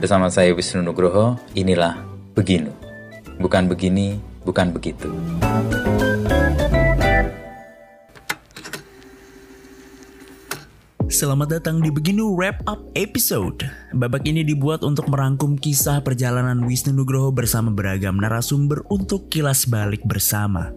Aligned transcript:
Bersama 0.00 0.32
saya 0.32 0.56
Wisnu 0.56 0.80
Nugroho, 0.80 1.36
inilah 1.52 1.92
Beginu. 2.32 2.72
Bukan 3.36 3.68
begini, 3.68 4.16
bukan 4.48 4.72
begitu. 4.72 5.12
Selamat 11.12 11.60
datang 11.60 11.84
di 11.84 11.92
Beginu 11.92 12.32
Wrap 12.32 12.64
Up 12.64 12.80
Episode. 12.96 13.68
Babak 13.92 14.24
ini 14.24 14.40
dibuat 14.40 14.88
untuk 14.88 15.04
merangkum 15.12 15.60
kisah 15.60 16.00
perjalanan 16.00 16.64
Wisnu 16.64 16.96
Nugroho 16.96 17.28
bersama 17.28 17.68
beragam 17.68 18.16
narasumber 18.16 18.80
untuk 18.88 19.28
kilas 19.28 19.68
balik 19.68 20.00
bersama. 20.08 20.72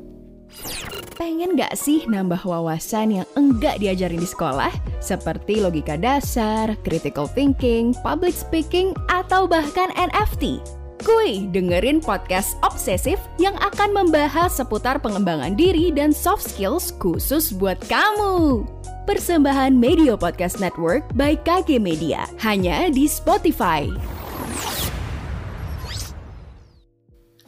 Pengen 1.53 1.69
gak 1.69 1.77
sih 1.77 2.01
nambah 2.09 2.49
wawasan 2.49 3.21
yang 3.21 3.29
enggak 3.37 3.77
diajarin 3.77 4.17
di 4.17 4.25
sekolah? 4.25 4.73
Seperti 4.97 5.61
logika 5.61 5.93
dasar, 5.93 6.73
critical 6.81 7.29
thinking, 7.29 7.93
public 8.01 8.33
speaking, 8.33 8.97
atau 9.05 9.45
bahkan 9.45 9.93
NFT? 9.93 10.57
Kuy, 11.05 11.45
dengerin 11.53 12.01
podcast 12.01 12.57
Obsesif 12.65 13.21
yang 13.37 13.53
akan 13.61 13.93
membahas 13.93 14.49
seputar 14.57 14.97
pengembangan 14.97 15.53
diri 15.53 15.93
dan 15.93 16.09
soft 16.09 16.41
skills 16.41 16.89
khusus 16.97 17.53
buat 17.53 17.77
kamu. 17.85 18.65
Persembahan 19.05 19.77
Media 19.77 20.17
Podcast 20.17 20.57
Network 20.57 21.05
by 21.13 21.37
KG 21.37 21.77
Media, 21.77 22.25
hanya 22.41 22.89
di 22.89 23.05
Spotify. 23.05 23.85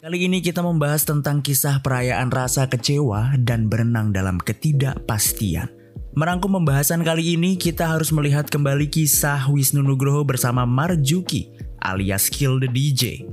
Kali 0.05 0.30
ini 0.30 0.38
kita 0.38 0.62
membahas 0.62 1.02
tentang 1.02 1.41
kisah 1.41 1.82
perayaan 1.82 2.30
rasa 2.30 2.70
kecewa 2.70 3.34
dan 3.41 3.66
berenang 3.66 4.13
dalam 4.13 4.38
ketidakpastian. 4.38 5.66
Merangkum 6.13 6.62
pembahasan 6.62 7.02
kali 7.02 7.34
ini, 7.34 7.58
kita 7.58 7.90
harus 7.90 8.13
melihat 8.13 8.46
kembali 8.46 8.86
kisah 8.86 9.49
Wisnu 9.49 9.82
Nugroho 9.82 10.22
bersama 10.22 10.62
Marjuki 10.62 11.49
alias 11.82 12.30
Kill 12.30 12.62
the 12.62 12.70
DJ. 12.70 13.26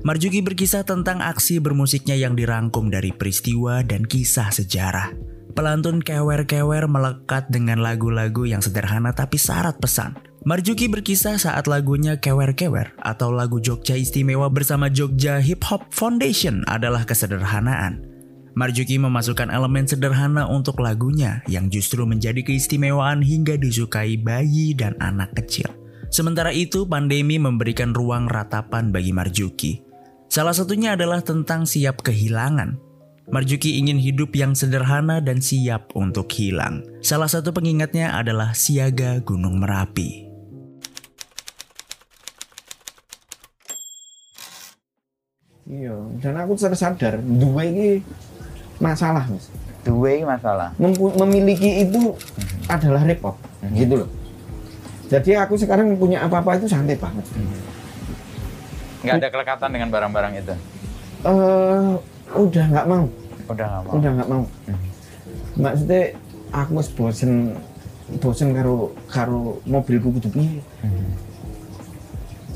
Marjuki 0.00 0.40
berkisah 0.40 0.88
tentang 0.88 1.20
aksi 1.20 1.60
bermusiknya 1.60 2.16
yang 2.16 2.32
dirangkum 2.32 2.88
dari 2.88 3.12
peristiwa 3.12 3.84
dan 3.84 4.08
kisah 4.08 4.48
sejarah. 4.48 5.12
Pelantun 5.52 6.00
kewer-kewer 6.00 6.88
melekat 6.88 7.52
dengan 7.52 7.84
lagu-lagu 7.84 8.48
yang 8.48 8.64
sederhana 8.64 9.12
tapi 9.12 9.36
syarat 9.36 9.76
pesan. 9.76 10.16
Marjuki 10.44 10.92
berkisah 10.92 11.40
saat 11.40 11.64
lagunya 11.64 12.20
Kewer-Kewer 12.20 13.00
atau 13.00 13.32
lagu 13.32 13.64
Jogja 13.64 13.96
Istimewa 13.96 14.52
bersama 14.52 14.92
Jogja 14.92 15.40
Hip 15.40 15.64
Hop 15.72 15.88
Foundation 15.88 16.60
adalah 16.68 17.08
kesederhanaan. 17.08 18.04
Marjuki 18.52 19.00
memasukkan 19.00 19.48
elemen 19.48 19.88
sederhana 19.88 20.44
untuk 20.44 20.84
lagunya 20.84 21.40
yang 21.48 21.72
justru 21.72 22.04
menjadi 22.04 22.44
keistimewaan 22.44 23.24
hingga 23.24 23.56
disukai 23.56 24.20
bayi 24.20 24.76
dan 24.76 24.92
anak 25.00 25.32
kecil. 25.32 25.72
Sementara 26.12 26.52
itu, 26.52 26.84
pandemi 26.84 27.40
memberikan 27.40 27.96
ruang 27.96 28.28
ratapan 28.28 28.92
bagi 28.92 29.16
Marjuki. 29.16 29.80
Salah 30.28 30.52
satunya 30.52 30.92
adalah 30.92 31.24
tentang 31.24 31.64
siap 31.64 32.04
kehilangan, 32.04 32.76
Marjuki 33.32 33.80
ingin 33.80 33.96
hidup 33.96 34.36
yang 34.36 34.52
sederhana 34.52 35.24
dan 35.24 35.40
siap 35.40 35.96
untuk 35.96 36.28
hilang. 36.36 36.84
Salah 37.00 37.32
satu 37.32 37.56
pengingatnya 37.56 38.12
adalah 38.12 38.52
siaga 38.52 39.24
Gunung 39.24 39.64
Merapi. 39.64 40.33
Iya, 45.64 45.96
dan 46.20 46.36
aku 46.36 46.60
sadar 46.60 47.16
dua 47.24 47.64
ini 47.64 48.04
masalah, 48.76 49.24
Mas. 49.24 49.48
Dua 49.80 50.12
ini 50.12 50.24
masalah. 50.28 50.76
Mem- 50.76 51.16
memiliki 51.16 51.88
itu 51.88 52.12
adalah 52.68 53.00
repot, 53.00 53.32
gitu 53.72 54.04
loh. 54.04 54.08
Jadi 55.08 55.36
aku 55.36 55.56
sekarang 55.56 55.96
punya 55.96 56.20
apa-apa 56.20 56.60
itu 56.60 56.68
santai 56.68 57.00
banget. 57.00 57.24
Nggak 59.04 59.16
ada 59.20 59.28
kelekatan 59.32 59.70
dengan 59.72 59.88
barang-barang 59.88 60.32
itu. 60.36 60.54
Eh, 61.24 61.92
udah 62.36 62.64
nggak 62.68 62.86
mau, 62.88 63.04
Udah 63.48 63.66
nggak 63.68 63.82
mau. 63.84 63.92
udah 63.96 64.10
nggak 64.20 64.28
mau. 64.28 64.44
Maksudnya 65.54 66.02
aku 66.52 66.72
bosen 66.92 67.32
bosen 68.20 68.52
karo 68.52 68.92
karo 69.08 69.64
mobilku 69.64 70.12
kudu 70.12 70.28
piye. 70.28 70.60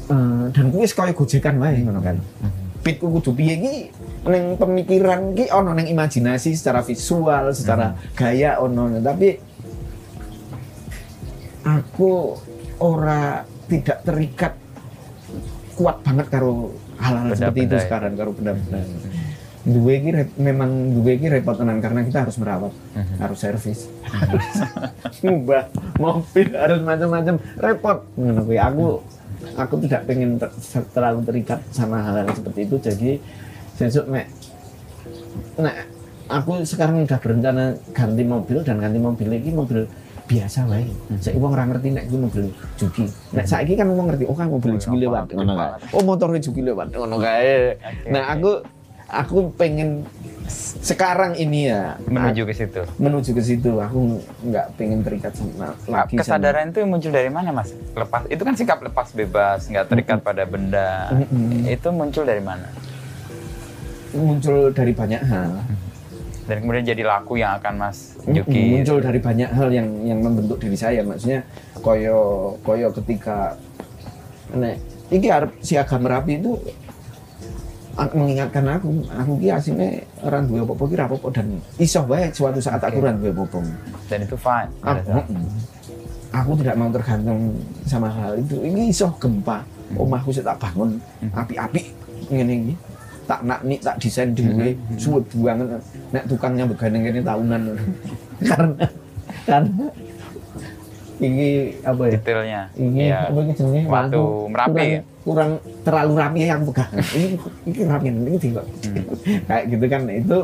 Eh, 0.09 0.45
dan 0.53 0.65
kuwi 0.69 0.85
wis 0.85 0.93
kaya 0.93 1.13
gojekan 1.13 1.57
wae 1.57 1.81
ngono 1.81 2.01
kan. 2.05 2.17
Pitku 2.79 3.11
kudu 3.11 3.35
piye 3.35 3.55
iki 3.59 3.75
ning 4.31 4.55
pemikiran 4.55 5.35
iki 5.35 5.51
ono 5.51 5.75
ning 5.75 5.91
imajinasi 5.91 6.55
secara 6.55 6.81
visual, 6.87 7.51
secara 7.51 7.99
gaya 8.15 8.63
ono 8.63 9.03
tapi 9.03 9.35
aku 11.67 12.39
ora 12.81 13.43
tidak 13.69 13.99
terikat 14.07 14.55
kuat 15.77 16.01
banget 16.03 16.27
karo 16.33 16.75
hal-hal 16.99 17.31
seperti 17.35 17.61
itu 17.71 17.77
ya. 17.79 17.83
sekarang 17.87 18.13
karo 18.19 18.31
benda-benda. 18.35 18.83
Duwe 19.69 20.01
iki 20.01 20.11
memang 20.41 20.97
duwe 20.97 21.21
iki 21.21 21.29
repot 21.29 21.55
tenan 21.59 21.79
karena 21.85 22.01
kita 22.03 22.25
harus 22.25 22.41
merawat, 22.41 22.73
harus 23.21 23.39
servis. 23.39 23.85
Ngubah 25.23 25.69
mobil 26.01 26.49
harus 26.57 26.81
macam-macam 26.81 27.37
repot. 27.61 27.99
Ngono 28.17 28.41
kuwi 28.49 28.59
aku 28.59 29.03
aku 29.55 29.75
tidak 29.85 30.07
pengen 30.09 30.39
ter- 30.39 30.55
terlalu 30.95 31.21
terikat 31.27 31.61
sama 31.71 32.03
hal-hal 32.03 32.31
seperti 32.35 32.67
itu 32.67 32.77
jadi 32.83 33.11
besok 33.79 34.11
nek 34.11 34.27
nek 35.59 35.77
aku 36.29 36.63
sekarang 36.67 37.03
udah 37.07 37.19
berencana 37.19 37.65
ganti 37.95 38.23
mobil 38.27 38.61
dan 38.67 38.83
ganti 38.83 38.99
mobil 39.01 39.29
ini 39.33 39.51
mobil 39.55 39.87
biasa 40.29 40.69
wae. 40.69 40.85
Saiki 41.25 41.41
wong 41.41 41.57
ora 41.57 41.65
ngerti 41.65 41.89
nek 41.89 42.05
kuwi 42.13 42.21
mobil 42.29 42.45
Juki. 42.77 43.09
Nek 43.33 43.49
saiki 43.49 43.73
kan 43.81 43.89
wong 43.89 44.13
ngerti, 44.13 44.29
oh 44.29 44.37
kan 44.37 44.53
mobil 44.53 44.77
Juki 44.77 45.09
lewat. 45.09 45.33
Oh 45.97 46.05
motor 46.05 46.37
Juki 46.37 46.61
lewat 46.61 46.93
ngono 46.93 47.17
kae. 47.17 47.81
Nah, 48.13 48.37
aku 48.37 48.61
aku 49.09 49.51
pengen 49.53 50.05
sekarang 50.79 51.33
ini 51.35 51.69
ya 51.69 51.97
Menuju 52.05 52.45
ke 52.45 52.55
situ. 52.55 52.81
menuju 52.97 53.31
ke 53.33 53.43
situ. 53.43 53.73
Aku 53.75 54.17
nggak 54.43 54.67
pengen 54.77 55.01
terikat 55.01 55.33
sama 55.33 55.77
lagi 55.85 56.17
sama- 56.17 56.21
Kesadaran 56.21 56.71
itu 56.71 56.81
muncul 56.85 57.11
dari 57.11 57.29
mana, 57.29 57.53
Mas? 57.53 57.73
Lepas 57.93 58.25
itu 58.27 58.41
kan 58.41 58.55
sikap 58.55 58.81
lepas 58.81 59.13
bebas, 59.13 59.65
nggak 59.67 59.87
terikat 59.87 60.19
pada 60.21 60.45
benda. 60.45 61.13
Mm-mm. 61.13 61.69
Itu 61.69 61.89
muncul 61.91 62.25
dari 62.25 62.41
mana? 62.41 62.69
muncul 64.11 64.73
dari 64.73 64.93
banyak 64.93 65.21
hal. 65.21 65.53
Dan 66.49 66.65
kemudian 66.65 66.81
jadi 66.87 67.05
laku 67.05 67.37
yang 67.37 67.61
akan 67.61 67.77
Mas 67.77 68.17
Juki 68.25 68.73
muncul 68.75 69.05
dari 69.05 69.21
banyak 69.21 69.53
hal 69.53 69.69
yang 69.69 69.85
yang 70.03 70.25
membentuk 70.25 70.57
diri 70.57 70.73
saya 70.75 71.05
maksudnya 71.05 71.45
koyo 71.77 72.17
koyo 72.65 72.89
ketika 72.91 73.53
nek 74.51 74.81
iki 75.13 75.29
arep 75.29 75.53
siaga 75.61 76.01
merapi 76.01 76.41
itu 76.41 76.57
mengingatkan 78.15 78.65
aku 78.69 78.89
aku 79.09 79.33
ki 79.37 79.49
asine 79.51 79.89
orang 80.23 80.47
duwe 80.47 80.63
apa-apa 80.63 80.85
ki 80.87 80.95
apa-apa 80.97 81.29
dan 81.35 81.47
iso 81.77 82.01
wae 82.07 82.31
suatu 82.31 82.63
saat 82.63 82.79
aku 82.79 83.03
Oke. 83.03 83.05
ora 83.05 83.13
duwe 83.13 83.31
apa-apa. 83.35 83.59
Dan 84.07 84.19
itu 84.23 84.37
fine. 84.39 84.71
aku, 84.87 85.21
aku 86.31 86.51
tidak 86.63 86.75
mau 86.75 86.89
tergantung 86.89 87.41
sama 87.85 88.07
hal 88.09 88.39
itu. 88.39 88.57
Ini 88.61 88.89
iso 88.89 89.11
gempa. 89.19 89.67
Omahku 89.95 90.31
sik 90.31 90.45
tak 90.45 90.61
bangun 90.61 91.01
api-api 91.33 91.83
ngene 92.29 92.55
iki. 92.55 92.75
Tak 93.25 93.41
nak 93.43 93.61
nik 93.61 93.81
tak 93.83 93.99
desain 93.99 94.33
dhewe 94.33 94.73
suwe 94.95 95.21
buangan 95.35 95.83
nek 96.13 96.25
tukangnya 96.25 96.65
begandeng 96.65 97.03
kene 97.03 97.21
tahunan. 97.21 97.61
Karena 98.49 98.87
karena 99.45 99.87
ini 101.19 101.49
apa 101.83 102.03
ya? 102.07 102.13
Detailnya. 102.15 102.63
ini 102.79 103.11
Iya. 103.11 103.27
apa 103.27 103.39
ini 103.43 103.53
jenenge? 103.53 103.83
Waktu 103.91 104.15
Aku 104.15 104.49
merapi. 104.49 104.71
kurang, 104.71 104.87
ya? 104.87 105.01
Kurang 105.29 105.61
terlalu 105.85 106.13
rapi 106.17 106.49
yang 106.49 106.65
pegang. 106.65 106.89
Ini 107.13 107.37
ini 107.69 107.81
rapi 107.85 108.07
ini 108.09 108.39
tinggal 108.41 108.65
kayak 109.45 109.65
gitu 109.69 109.85
kan. 109.85 110.03
Itu 110.09 110.39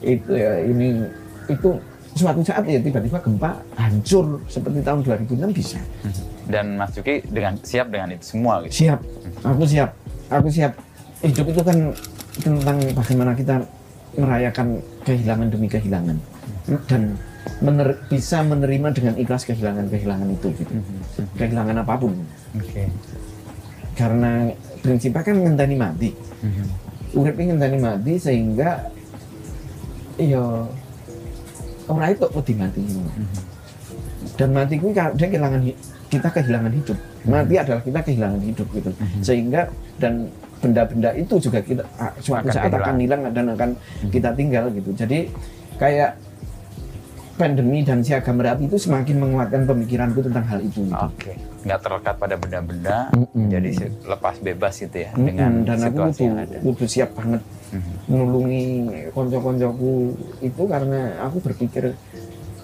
itu 0.00 0.30
ya 0.32 0.52
ini 0.64 1.04
itu 1.52 1.68
suatu 2.16 2.40
saat 2.40 2.64
ya 2.64 2.80
tiba-tiba 2.80 3.20
gempa 3.20 3.60
hancur 3.76 4.40
seperti 4.48 4.80
tahun 4.80 5.04
2006 5.04 5.52
bisa. 5.52 5.76
Dan 6.48 6.80
Mas 6.80 6.96
Juki 6.96 7.20
dengan 7.28 7.60
siap 7.60 7.92
dengan 7.92 8.16
itu 8.16 8.24
semua 8.24 8.64
gitu. 8.64 8.88
siap. 8.88 9.04
Aku 9.44 9.68
siap. 9.68 9.92
Aku 10.32 10.48
siap. 10.48 10.72
Hidup 11.20 11.52
itu 11.52 11.60
kan 11.60 11.76
tentang 12.40 12.78
bagaimana 12.96 13.36
kita 13.36 13.60
merayakan 14.16 14.80
kehilangan 15.04 15.46
demi 15.52 15.68
kehilangan. 15.68 16.16
Dan 16.88 17.20
mener- 17.60 18.00
bisa 18.08 18.40
menerima 18.42 18.88
dengan 18.96 19.14
ikhlas 19.20 19.44
kehilangan-kehilangan 19.46 20.28
itu 20.32 20.48
gitu. 20.56 20.72
Kehilangan 21.36 21.76
apa 21.84 21.94
pun. 22.00 22.16
Oke. 22.56 22.88
Karena 23.94 24.48
prinsipnya 24.80 25.22
kan 25.22 25.36
ngenteni 25.36 25.76
mati. 25.76 26.08
Urip 27.10 27.34
ini 27.36 27.52
ngenteni 27.52 27.78
mati 27.78 28.12
sehingga 28.16 28.88
ya 30.16 30.64
ora 31.86 32.06
itu 32.08 32.22
kok 32.22 32.44
mati. 32.54 32.80
Dan 34.36 34.48
mati 34.52 34.74
ka- 34.80 35.12
dia 35.12 35.28
kehilangan 35.28 35.60
hi- 35.62 35.78
kita 36.08 36.28
kehilangan 36.30 36.72
hidup. 36.72 36.98
Mati 37.22 37.54
adalah 37.54 37.82
kita 37.82 38.00
kehilangan 38.00 38.40
hidup 38.40 38.66
gitu. 38.72 38.90
Sehingga 39.20 39.68
dan 40.00 40.30
benda-benda 40.60 41.12
itu 41.12 41.34
juga 41.40 41.60
kita 41.60 41.84
ah, 41.96 42.12
suatu 42.18 42.48
Akan 42.48 42.54
saat 42.54 42.72
akan 42.72 42.96
hilang. 43.00 43.20
dan 43.32 43.46
akan 43.52 43.70
kita 44.08 44.30
tinggal 44.32 44.68
gitu. 44.72 44.90
Jadi 44.92 45.28
kayak 45.76 46.16
pandemi 47.40 47.80
dan 47.80 48.00
siaga 48.00 48.28
merapi 48.28 48.68
itu 48.68 48.76
semakin 48.76 49.16
menguatkan 49.18 49.64
pemikiranku 49.64 50.20
tentang 50.20 50.44
hal 50.44 50.60
itu 50.60 50.84
gitu. 50.84 50.92
Oke. 50.94 51.32
nggak 51.60 51.76
terlekat 51.78 52.14
pada 52.14 52.36
benda-benda, 52.36 52.98
Mm-mm. 53.10 53.48
jadi 53.48 53.68
lepas 54.02 54.36
bebas 54.38 54.74
gitu 54.76 54.96
ya 54.98 55.12
Mm-mm, 55.12 55.26
dengan 55.26 55.50
dan 55.62 55.76
aku 55.78 55.88
situasi 55.90 56.12
kudu, 56.14 56.26
yang 56.26 56.36
ada. 56.38 56.56
kudu 56.58 56.84
siap 56.86 57.10
banget 57.12 57.42
Mhm. 57.70 57.92
nulungi 58.08 58.64
konco-koncoku 59.10 59.92
itu 60.40 60.62
karena 60.64 61.00
aku 61.22 61.38
berpikir 61.40 61.94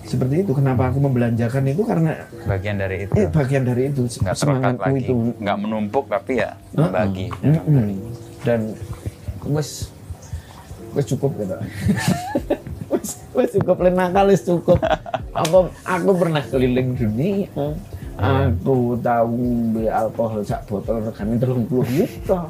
seperti 0.02 0.42
itu 0.42 0.50
kenapa 0.50 0.88
aku 0.88 0.98
membelanjakan 1.00 1.62
itu 1.64 1.82
karena 1.82 2.26
Bagian 2.42 2.76
dari 2.76 3.04
itu 3.04 3.12
eh 3.14 3.28
bagian 3.28 3.62
dari 3.62 3.82
itu 3.86 4.02
nggak 4.02 4.34
terlekat 4.34 4.74
lagi, 4.76 4.98
itu 5.00 5.14
nggak 5.36 5.56
menumpuk 5.56 6.04
tapi 6.06 6.32
ya 6.36 6.50
membagi. 6.72 7.26
Mm-mm. 7.38 7.86
dan 8.42 8.60
wes 9.46 9.90
wes 10.92 11.06
cukup 11.06 11.30
gitu 11.36 11.54
wes 13.36 13.50
cukup 13.54 13.76
lain 13.82 13.94
nakal 13.94 14.26
wes 14.26 14.42
cukup. 14.42 14.78
Apa 15.36 15.70
aku 15.86 16.10
pernah 16.16 16.42
keliling 16.46 16.96
dunia. 16.96 17.46
Aku 18.16 18.96
tahu 19.04 19.76
alkohol 19.86 20.40
sak 20.40 20.64
botol 20.64 21.04
regane 21.04 21.36
puluh 21.68 21.84
juta 21.84 22.48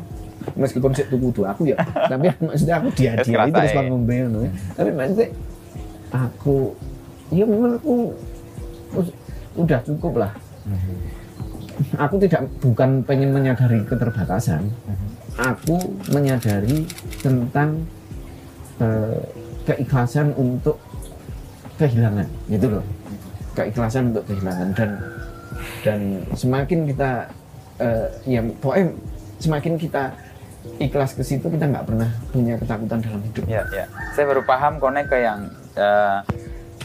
meskipun 0.55 0.95
sik 0.95 1.11
tuku 1.11 1.43
aku 1.43 1.67
ya 1.67 1.77
tapi 2.07 2.31
maksudnya 2.39 2.79
aku 2.79 2.89
dihadiahi 2.95 3.51
terus 3.51 3.51
ngerasain. 3.51 3.75
bang 3.75 3.87
ngombe 3.91 4.15
ngono 4.15 4.39
ya. 4.47 4.51
tapi 4.79 4.91
maksudnya 4.95 5.29
aku 6.15 6.57
ya 7.35 7.43
menurutku 7.43 8.15
us- 8.95 9.17
udah 9.57 9.81
cukup 9.83 10.15
lah. 10.23 10.33
Aku 12.01 12.17
tidak 12.17 12.49
bukan 12.61 13.05
pengen 13.05 13.37
menyadari 13.37 13.85
keterbatasan. 13.85 14.69
Aku 15.37 15.77
menyadari 16.09 16.89
tentang 17.21 17.85
eh, 18.81 19.21
keikhlasan 19.67 20.33
untuk 20.33 20.79
kehilangan 21.77 22.27
gitu 22.49 22.67
loh 22.73 22.85
keikhlasan 23.53 24.11
untuk 24.11 24.25
kehilangan 24.25 24.69
dan 24.73 24.91
dan 25.83 26.01
semakin 26.33 26.87
kita 26.87 27.11
eh, 27.77 28.07
ya 28.25 28.41
pokoknya 28.55 28.87
semakin 29.39 29.75
kita 29.77 30.13
ikhlas 30.79 31.13
ke 31.13 31.23
situ 31.23 31.47
kita 31.47 31.65
nggak 31.65 31.85
pernah 31.85 32.11
punya 32.31 32.57
ketakutan 32.57 32.99
dalam 32.99 33.21
hidup 33.23 33.45
Ya, 33.47 33.63
ya. 33.71 33.85
Saya 34.13 34.27
baru 34.27 34.43
paham 34.43 34.79
konek 34.79 35.07
ke 35.07 35.19
yang 35.19 35.47
eh, 35.75 36.19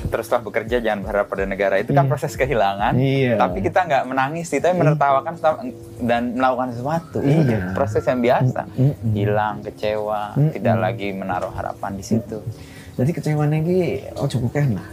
terus 0.02 0.26
setelah 0.26 0.44
bekerja 0.44 0.82
jangan 0.82 1.02
berharap 1.02 1.28
pada 1.28 1.46
negara 1.46 1.78
itu 1.78 1.92
kan 1.92 2.04
Iya. 2.04 2.10
proses 2.10 2.34
kehilangan. 2.34 2.94
Iya. 2.96 3.38
Tapi 3.38 3.58
kita 3.62 3.80
nggak 3.86 4.04
menangis, 4.04 4.50
kita 4.50 4.74
menertawakan 4.74 5.34
setelah- 5.36 5.62
dan 6.02 6.34
melakukan 6.34 6.74
sesuatu. 6.74 7.18
Iya. 7.22 7.72
proses 7.72 8.02
yang 8.04 8.20
biasa. 8.20 8.62
Hilang, 9.14 9.62
kecewa, 9.62 10.34
Mm-mm. 10.34 10.52
tidak 10.52 10.76
lagi 10.80 11.10
menaruh 11.12 11.52
harapan 11.52 11.92
di 11.94 12.04
situ. 12.04 12.42
Jadi 13.02 13.12
kecewanya 13.18 13.58
ini 13.58 14.06
ojo 14.14 14.38
kukeh 14.46 14.78
lah 14.78 14.88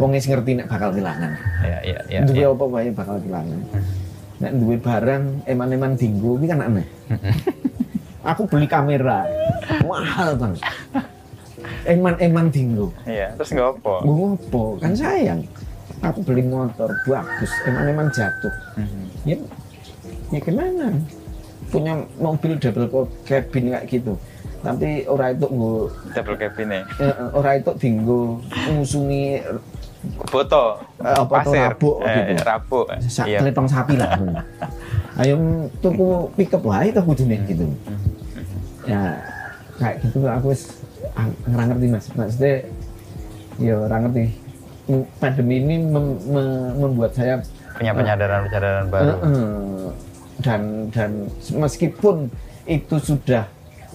wong 0.00 0.16
wis 0.16 0.24
ngerti 0.24 0.56
nek 0.56 0.66
bakal 0.72 0.96
kehilangan. 0.96 1.36
Ya, 1.60 1.78
ya, 1.84 2.00
ya. 2.08 2.20
duwe 2.24 2.40
ya. 2.40 2.48
apa 2.48 2.64
wae 2.64 2.88
bakal 2.88 3.20
kehilangan. 3.20 3.60
Nek 4.40 4.52
duwe 4.56 4.76
barang 4.80 5.24
eman-eman 5.44 5.92
dinggo 6.00 6.40
iki 6.40 6.48
kan 6.48 6.64
aneh. 6.64 6.88
Aku 8.32 8.48
beli 8.48 8.64
kamera. 8.64 9.28
Mahal 9.84 10.40
bang. 10.40 10.56
Eman-eman 11.84 12.48
dinggo. 12.48 12.88
Iya, 13.04 13.36
terus 13.36 13.52
nggak 13.52 13.68
apa. 13.76 13.94
ngopo 14.08 14.80
kan 14.80 14.96
sayang. 14.96 15.44
Aku 16.00 16.24
beli 16.24 16.48
motor 16.48 16.88
bagus. 17.04 17.52
Eman-eman 17.68 18.08
jatuh. 18.08 18.54
Mhm. 18.80 19.04
ya 19.28 19.36
ya 20.32 20.40
gimana? 20.40 20.96
Punya 21.68 22.08
mobil 22.16 22.56
double 22.56 23.04
cabin 23.28 23.68
kayak 23.68 23.84
gitu 23.86 24.16
tapi 24.60 25.04
ora 25.04 25.30
itu 25.30 25.46
gue 25.46 25.76
Double 26.12 26.36
cabin 26.36 26.68
ya. 26.70 26.82
ora 27.32 27.50
itu 27.54 27.70
dinggo 27.76 28.38
ngusungi 28.68 29.40
Foto, 30.26 30.80
Eh, 30.96 31.12
apa 31.12 31.44
pasir, 31.44 31.60
rabuk 31.60 32.00
Eh, 32.00 32.32
gitu. 32.32 32.40
rabuk. 32.42 32.86
sak 33.04 33.28
Iya. 33.28 33.44
sapi 33.68 33.94
lah 33.94 34.16
ayo 35.18 35.36
tuku 35.78 36.06
pickup 36.34 36.64
wae 36.64 36.88
tuh 36.88 37.04
kudune 37.04 37.36
gitu 37.44 37.68
ya 38.82 39.20
kayak 39.76 40.00
gitu 40.00 40.24
aku 40.24 40.46
wis 40.50 40.80
ah, 41.12 41.28
nggak 41.44 41.64
ngerti 41.68 41.86
mas 41.90 42.06
maksudnya 42.12 42.54
ya 43.58 43.76
ora 43.76 43.96
ngerti 43.98 44.24
pandemi 45.16 45.60
ini 45.60 45.76
mem- 45.84 46.20
me- 46.26 46.72
membuat 46.74 47.12
saya 47.12 47.44
Punya 47.76 47.92
penyadaran-penyadaran 47.92 48.84
baru. 48.88 49.04
eh, 49.04 49.16
eh, 49.20 49.88
dan 50.40 50.60
dan 50.88 51.10
meskipun 51.50 52.32
itu 52.64 52.96
sudah 52.98 53.44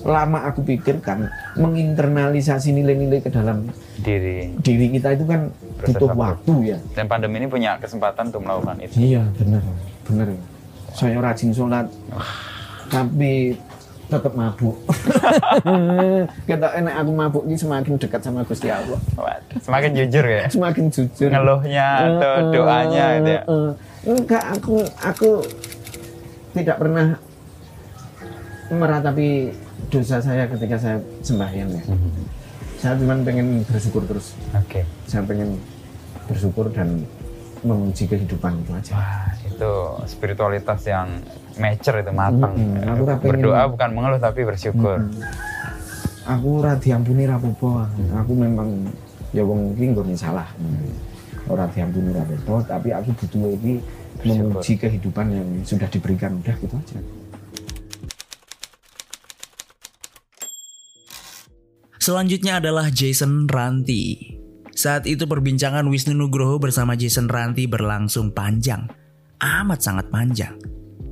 lama 0.06 0.46
aku 0.46 0.62
pikirkan 0.62 1.25
menginternalisasi 1.56 2.69
nilai-nilai 2.72 3.19
ke 3.19 3.28
dalam 3.28 3.66
Diri. 3.98 4.54
diri 4.56 4.94
kita 4.94 5.12
itu 5.12 5.25
kan 5.25 5.50
Proses 5.75 5.98
butuh 5.98 6.10
waktu. 6.10 6.22
waktu 6.46 6.54
ya 6.63 6.78
Dan 6.94 7.06
pandemi 7.06 7.36
ini 7.38 7.48
punya 7.48 7.75
kesempatan 7.75 8.30
untuk 8.30 8.42
melakukan 8.42 8.78
itu. 8.80 8.94
Iya 8.96 9.25
benar, 9.34 9.66
benar. 10.04 10.28
Saya 10.92 11.18
rajin 11.18 11.52
sholat, 11.52 11.90
tapi 12.88 13.57
tetap 14.06 14.31
mabuk. 14.31 14.78
Kita 16.48 16.68
enak 16.72 16.94
aku 16.96 17.12
mabuk 17.12 17.44
ini 17.44 17.58
semakin 17.58 17.98
dekat 17.98 18.22
sama 18.22 18.46
Gusti 18.46 18.69
Allah, 18.69 19.01
Waduh, 19.12 19.60
Semakin 19.60 19.92
jujur 19.92 20.24
ya. 20.24 20.46
semakin 20.48 20.86
jujur. 20.88 21.28
Ngeluhnya 21.28 21.88
atau 22.13 22.31
eh, 22.31 22.44
doanya 22.54 23.06
gitu 23.18 23.28
ya. 23.28 23.42
eh. 23.42 23.72
Enggak, 24.06 24.44
aku 24.54 24.75
aku 24.96 25.30
tidak 26.54 26.78
pernah 26.78 27.18
meratapi 28.68 29.30
dosa 29.88 30.18
saya 30.18 30.44
ketika 30.45 30.75
saya 30.75 30.98
sembahyang 31.22 31.69
ya. 31.69 31.83
Saya 32.75 32.94
cuma 32.95 33.16
pengen 33.22 33.63
bersyukur 33.63 34.04
terus. 34.04 34.36
Oke. 34.51 34.83
Saya 35.06 35.24
pengen 35.24 35.57
bersyukur 36.25 36.69
dan 36.69 37.06
memuji 37.62 38.06
kehidupan 38.06 38.62
itu 38.62 38.72
aja. 38.72 38.94
Wah, 38.94 39.25
itu 39.42 39.72
spiritualitas 40.06 40.86
yang 40.86 41.07
mature 41.56 42.00
itu 42.00 42.12
matang. 42.12 42.54
Mm-mm, 42.54 42.86
aku 42.86 43.01
ra 43.04 43.16
pengen- 43.16 43.31
Berdoa 43.42 43.62
bukan 43.68 43.89
mengeluh 43.92 44.19
tapi 44.19 44.42
bersyukur. 44.44 45.00
aku 46.25 46.57
ora 46.57 46.74
diampuni 46.74 47.30
rapopo 47.30 47.86
aku 48.12 48.33
memang 48.33 48.89
ya 49.30 49.45
wong 49.45 49.77
iki 49.77 49.94
nggone 49.94 50.18
salah 50.18 50.50
ora 51.45 51.69
diampuni 51.69 52.10
rapopo 52.10 52.66
tapi 52.66 52.89
aku 52.89 53.13
butuh 53.13 53.54
iki 53.54 53.77
memuji 54.25 54.74
kehidupan 54.74 55.30
yang 55.30 55.45
sudah 55.62 55.86
diberikan 55.86 56.42
udah 56.42 56.57
gitu 56.57 56.74
aja 56.74 56.98
Selanjutnya 62.06 62.62
adalah 62.62 62.94
Jason 62.94 63.50
Ranti. 63.50 64.38
Saat 64.78 65.10
itu 65.10 65.25
perbincangan 65.25 65.90
Wisnu 65.90 66.13
Nugroho 66.13 66.62
bersama 66.62 66.94
Jason 66.94 67.25
Ranti 67.25 67.66
berlangsung 67.66 68.30
panjang. 68.30 68.86
Amat 69.42 69.81
sangat 69.81 70.13
panjang. 70.13 70.54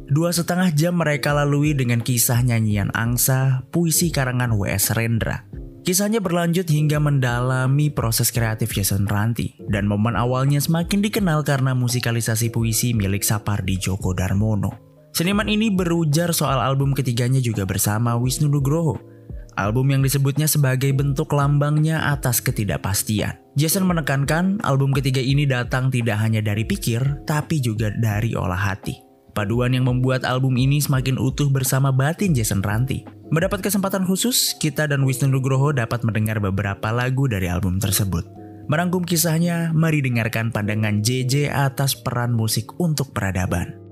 Dua 0.05 0.29
setengah 0.29 0.69
jam 0.77 1.01
mereka 1.01 1.33
lalui 1.33 1.73
dengan 1.73 1.97
kisah 1.97 2.45
nyanyian 2.45 2.93
angsa, 2.93 3.65
puisi 3.73 4.13
karangan 4.13 4.53
W.S. 4.53 4.93
Rendra. 4.93 5.41
Kisahnya 5.81 6.21
berlanjut 6.21 6.69
hingga 6.69 7.01
mendalami 7.01 7.89
proses 7.89 8.29
kreatif 8.29 8.77
Jason 8.77 9.09
Ranti 9.09 9.57
dan 9.73 9.89
momen 9.89 10.13
awalnya 10.13 10.61
semakin 10.61 11.01
dikenal 11.01 11.41
karena 11.41 11.73
musikalisasi 11.73 12.53
puisi 12.53 12.93
milik 12.93 13.25
Sapardi 13.25 13.81
Djoko 13.81 14.13
Darmono. 14.13 14.77
Seniman 15.09 15.49
ini 15.49 15.73
berujar 15.73 16.37
soal 16.37 16.61
album 16.61 16.93
ketiganya 16.93 17.41
juga 17.41 17.65
bersama 17.65 18.13
Wisnu 18.13 18.45
Nugroho. 18.45 19.12
Album 19.53 19.93
yang 19.93 20.01
disebutnya 20.01 20.49
sebagai 20.49 20.89
bentuk 20.93 21.29
lambangnya 21.29 22.09
atas 22.09 22.41
ketidakpastian. 22.41 23.37
Jason 23.53 23.85
menekankan 23.85 24.57
album 24.65 24.89
ketiga 24.97 25.21
ini 25.21 25.45
datang 25.45 25.93
tidak 25.93 26.17
hanya 26.17 26.41
dari 26.41 26.65
pikir, 26.65 27.21
tapi 27.29 27.61
juga 27.61 27.93
dari 27.93 28.33
olah 28.33 28.57
hati. 28.57 28.97
Paduan 29.33 29.73
yang 29.73 29.89
membuat 29.89 30.25
album 30.25 30.57
ini 30.57 30.77
semakin 30.77 31.17
utuh 31.17 31.49
bersama 31.49 31.89
batin 31.89 32.33
Jason 32.37 32.61
Ranti. 32.61 33.05
Mendapat 33.33 33.65
kesempatan 33.65 34.05
khusus, 34.05 34.53
kita 34.61 34.85
dan 34.85 35.01
Wisnu 35.05 35.29
Nugroho 35.29 35.73
dapat 35.73 36.05
mendengar 36.05 36.37
beberapa 36.37 36.93
lagu 36.93 37.25
dari 37.25 37.49
album 37.49 37.81
tersebut. 37.81 38.25
Merangkum 38.69 39.03
kisahnya, 39.03 39.75
mari 39.75 39.99
dengarkan 39.99 40.53
pandangan 40.53 41.03
JJ 41.03 41.51
atas 41.51 41.99
peran 41.99 42.31
musik 42.31 42.77
untuk 42.79 43.11
peradaban. 43.11 43.82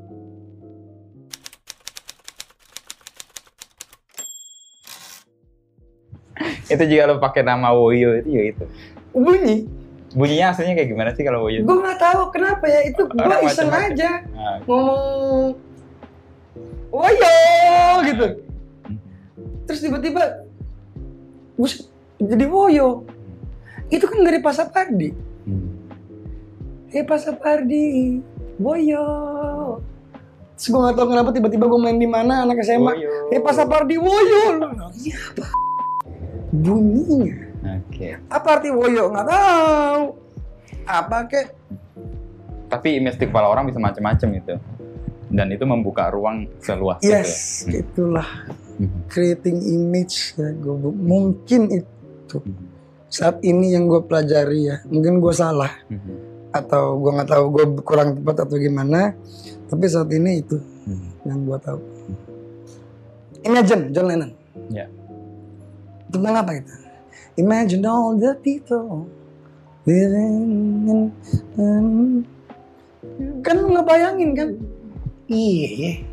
Itu 6.72 6.84
jika 6.88 7.04
lo 7.12 7.20
pakai 7.20 7.42
nama 7.44 7.76
Woyo 7.76 8.24
itu 8.24 8.30
ya 8.32 8.44
itu. 8.56 8.64
bunyi? 9.12 9.68
Bunyinya 10.12 10.52
aslinya 10.56 10.76
kayak 10.76 10.90
gimana 10.92 11.10
sih 11.16 11.24
kalau 11.24 11.48
Woyo? 11.48 11.64
gue 11.64 11.78
nggak 11.84 12.00
tahu 12.00 12.22
kenapa 12.32 12.66
ya? 12.68 12.80
Itu 12.88 13.08
gue 13.08 13.38
iseng 13.48 13.72
aja. 13.72 14.24
Nah, 14.32 14.58
ngomong 14.66 15.56
woyo 16.92 17.36
gitu. 18.08 18.28
Terus 19.68 19.80
tiba-tiba 19.80 20.52
jadi 22.22 22.46
woyo 22.46 23.06
itu 23.92 24.06
kan 24.06 24.20
dari 24.22 24.40
Pasapardi 24.40 25.10
hmm. 25.46 26.94
eh 26.94 27.04
Pasapardi 27.06 28.18
woyo 28.62 29.06
terus 30.56 30.68
gue 30.70 30.80
nggak 30.80 30.96
tahu 30.96 31.08
kenapa 31.10 31.30
tiba-tiba 31.34 31.66
gue 31.66 31.80
main 31.82 31.98
di 31.98 32.06
mana 32.06 32.46
anak 32.46 32.62
SMA 32.62 32.94
Woyo. 32.94 33.10
eh 33.34 33.42
Pasapardi 33.42 33.98
woyo 33.98 34.44
iya 35.02 35.18
apa 35.34 35.61
bunyinya 36.52 37.36
Oke. 37.80 38.20
apa 38.28 38.48
arti 38.52 38.70
woyo 38.70 39.08
nggak 39.10 39.28
tahu 39.28 40.04
apa 40.84 41.18
kek 41.26 41.48
Tapi 42.68 43.04
image 43.04 43.20
kepala 43.20 43.52
orang 43.52 43.68
bisa 43.68 43.84
macam-macam 43.84 44.30
itu. 44.32 44.56
Dan 45.28 45.52
itu 45.52 45.68
membuka 45.68 46.08
ruang 46.08 46.48
seluas 46.64 47.04
Yes, 47.04 47.64
itu. 47.64 47.68
ya. 47.68 47.80
itulah 47.84 48.30
Mhm. 48.80 49.00
creating 49.08 49.58
image 49.60 50.40
ya. 50.40 50.56
Gua, 50.56 50.80
mungkin 50.88 51.68
itu 51.68 52.40
saat 53.08 53.44
ini 53.44 53.76
yang 53.76 53.92
gue 53.92 54.00
pelajari 54.02 54.72
ya. 54.72 54.80
Mungkin 54.88 55.20
gue 55.20 55.36
salah 55.36 55.68
Mhm. 55.92 56.16
atau 56.56 56.96
gue 56.96 57.12
nggak 57.12 57.28
tahu 57.28 57.44
gue 57.50 57.66
kurang 57.84 58.16
tepat 58.16 58.48
atau 58.48 58.56
gimana. 58.56 59.20
Tapi 59.68 59.86
saat 59.88 60.08
ini 60.08 60.40
itu 60.40 60.56
Mhm. 60.56 61.08
yang 61.28 61.40
gue 61.44 61.60
tahu. 61.60 61.80
Imagine 63.44 63.92
John 63.92 64.08
Lennon. 64.08 64.32
Ya. 64.72 64.88
Tentang 66.12 66.36
apa 66.36 66.52
itu? 66.60 66.74
Imagine 67.40 67.84
all 67.88 68.20
the 68.20 68.36
people 68.44 69.08
living 69.88 70.38
in, 70.86 71.00
in- 71.58 72.24
kan 73.42 73.58
ngebayangin 73.58 74.32
kan? 74.36 74.50
Iya. 75.32 76.04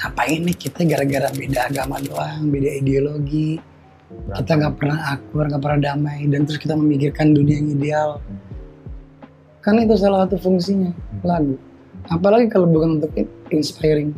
Ngapain 0.00 0.40
nih 0.42 0.56
kita 0.56 0.82
gara-gara 0.88 1.28
beda 1.30 1.60
agama 1.70 2.00
doang, 2.02 2.48
beda 2.50 2.70
ideologi. 2.80 3.60
Kita 4.12 4.52
nggak 4.58 4.74
pernah 4.76 4.98
akur, 5.14 5.44
nggak 5.46 5.62
pernah 5.62 5.80
damai, 5.92 6.26
dan 6.28 6.44
terus 6.44 6.58
kita 6.58 6.74
memikirkan 6.74 7.32
dunia 7.32 7.60
yang 7.60 7.68
ideal. 7.70 8.10
Kan 9.62 9.78
itu 9.78 9.94
salah 9.94 10.26
satu 10.26 10.42
fungsinya 10.42 10.90
lagu. 11.22 11.54
Apalagi 12.10 12.50
kalau 12.50 12.66
bukan 12.66 12.98
untuk 12.98 13.12
inspiring. 13.54 14.10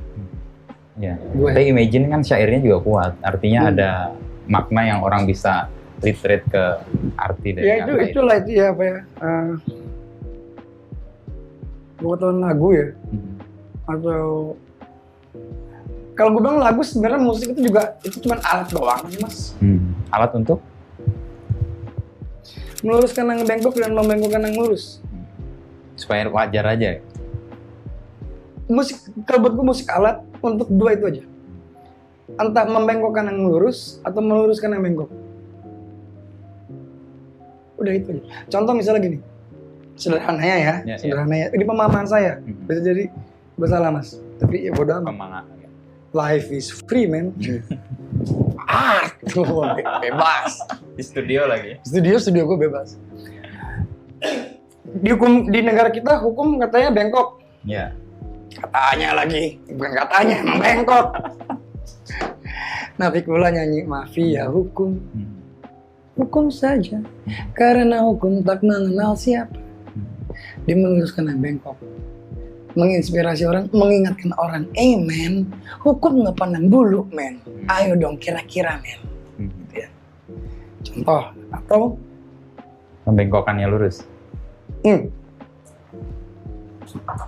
Ya. 0.96 1.18
Gue. 1.36 1.52
Tapi 1.52 1.68
imagine 1.68 2.08
kan 2.08 2.24
syairnya 2.24 2.64
juga 2.64 2.78
kuat. 2.80 3.12
Artinya 3.20 3.68
Hmm. 3.68 3.70
ada 3.76 3.90
makna 4.48 4.82
yang 4.84 5.00
orang 5.00 5.24
bisa 5.24 5.68
literate 6.04 6.44
ke 6.50 6.64
arti 7.16 7.48
dari 7.56 7.64
ya 7.64 7.74
itu 7.86 7.92
itulah 8.12 8.36
itu. 8.42 8.50
ya 8.60 8.66
apa 8.74 8.82
ya. 8.84 8.98
Uh, 12.04 12.32
lagu 12.36 12.68
ya. 12.76 12.88
Mhm. 13.08 13.32
atau 13.84 14.56
kalau 16.16 16.30
gue 16.38 16.42
bilang 16.46 16.62
lagu 16.62 16.80
sebenarnya 16.80 17.20
musik 17.20 17.52
itu 17.52 17.68
juga 17.68 18.00
itu 18.06 18.16
cuma 18.24 18.40
alat 18.44 18.68
doang 18.72 19.04
mas. 19.20 19.52
Hmm. 19.60 19.92
Alat 20.08 20.32
untuk? 20.36 20.62
Meluruskan 22.84 23.32
yang 23.32 23.44
bengkok 23.48 23.76
dan 23.80 23.96
membengkokkan 23.96 24.44
yang 24.44 24.56
lurus 24.60 25.04
supaya 25.94 26.26
wajar 26.28 26.64
aja. 26.68 27.00
musik 28.64 28.96
kalau 29.28 29.44
buat 29.44 29.54
gue 29.60 29.66
musik 29.76 29.86
alat 29.92 30.24
untuk 30.40 30.68
dua 30.72 30.96
itu 30.96 31.04
aja 31.04 31.22
entah 32.34 32.64
membengkokkan 32.64 33.26
yang 33.26 33.44
lurus 33.44 34.02
atau 34.02 34.18
meluruskan 34.18 34.72
yang 34.72 34.82
bengkok. 34.82 35.10
Udah 37.74 37.92
itu 37.92 38.22
contoh 38.48 38.72
misalnya 38.72 39.00
gini. 39.02 39.18
Sederhananya 39.94 40.56
ya, 40.56 40.58
Ya, 40.58 40.74
ya. 40.84 40.96
sederhananya. 40.98 41.46
Ini 41.50 41.64
pemahaman 41.64 42.06
saya. 42.06 42.38
Mhm. 42.40 42.66
bisa 42.66 42.80
jadi 42.82 43.04
gue 43.54 43.68
salah 43.68 43.90
mas. 43.90 44.18
Tapi 44.36 44.66
ya 44.66 44.74
bodoh 44.74 44.98
amat. 44.98 45.10
Pemanga- 45.10 45.46
life 46.12 46.50
is 46.50 46.70
free 46.84 47.06
man. 47.06 47.30
Ah 48.64 49.10
be- 49.20 49.86
bebas. 50.00 50.50
Di 50.94 51.02
studio 51.02 51.44
lagi. 51.44 51.78
studio 51.82 52.16
studio 52.16 52.42
gue 52.44 52.58
bebas. 52.60 52.96
Di 54.94 55.08
hukum 55.10 55.46
di 55.46 55.60
negara 55.60 55.90
kita 55.90 56.18
hukum 56.18 56.58
katanya 56.58 56.90
bengkok. 56.90 57.38
Ya. 57.62 57.92
katanya 58.50 59.18
lagi. 59.18 59.58
Bukan 59.66 59.92
katanya 59.92 60.34
emang 60.40 60.58
bengkok 60.58 61.06
Nafi 62.94 63.20
Kula 63.26 63.50
nyanyi 63.50 63.82
mafia 63.82 64.46
hukum. 64.46 64.98
Hmm. 65.14 65.34
hukum 66.14 66.46
saja. 66.46 67.02
Karena 67.58 68.06
hukum 68.06 68.38
tak 68.46 68.62
mengenal 68.62 69.18
siapa. 69.18 69.58
Dia 70.62 70.78
meluruskan 70.78 71.26
yang 71.26 71.42
bengkok. 71.42 71.74
Menginspirasi 72.74 73.46
orang 73.46 73.70
mengingatkan 73.70 74.34
orang 74.38 74.66
eh 74.74 74.98
men 74.98 75.46
hukum 75.82 76.22
nggak 76.22 76.38
pandang 76.38 76.70
bulu 76.70 77.06
men. 77.10 77.42
Ayo 77.66 77.98
dong 77.98 78.18
kira-kira 78.18 78.78
men. 78.78 79.00
Hmm. 79.34 79.50
contoh 80.84 81.22
atau 81.50 81.80
Membengkokannya 83.04 83.68
lurus. 83.68 84.00
hmm, 84.80 85.10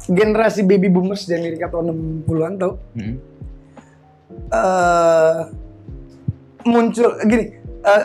generasi 0.09 0.65
baby 0.65 0.89
boomers 0.89 1.29
Amerika 1.29 1.69
tahun 1.69 1.93
60-an 2.25 2.55
tau? 2.57 2.73
Hmm. 2.97 3.17
Eh 4.53 5.39
muncul 6.67 7.11
gini 7.27 7.45
eh, 7.87 8.05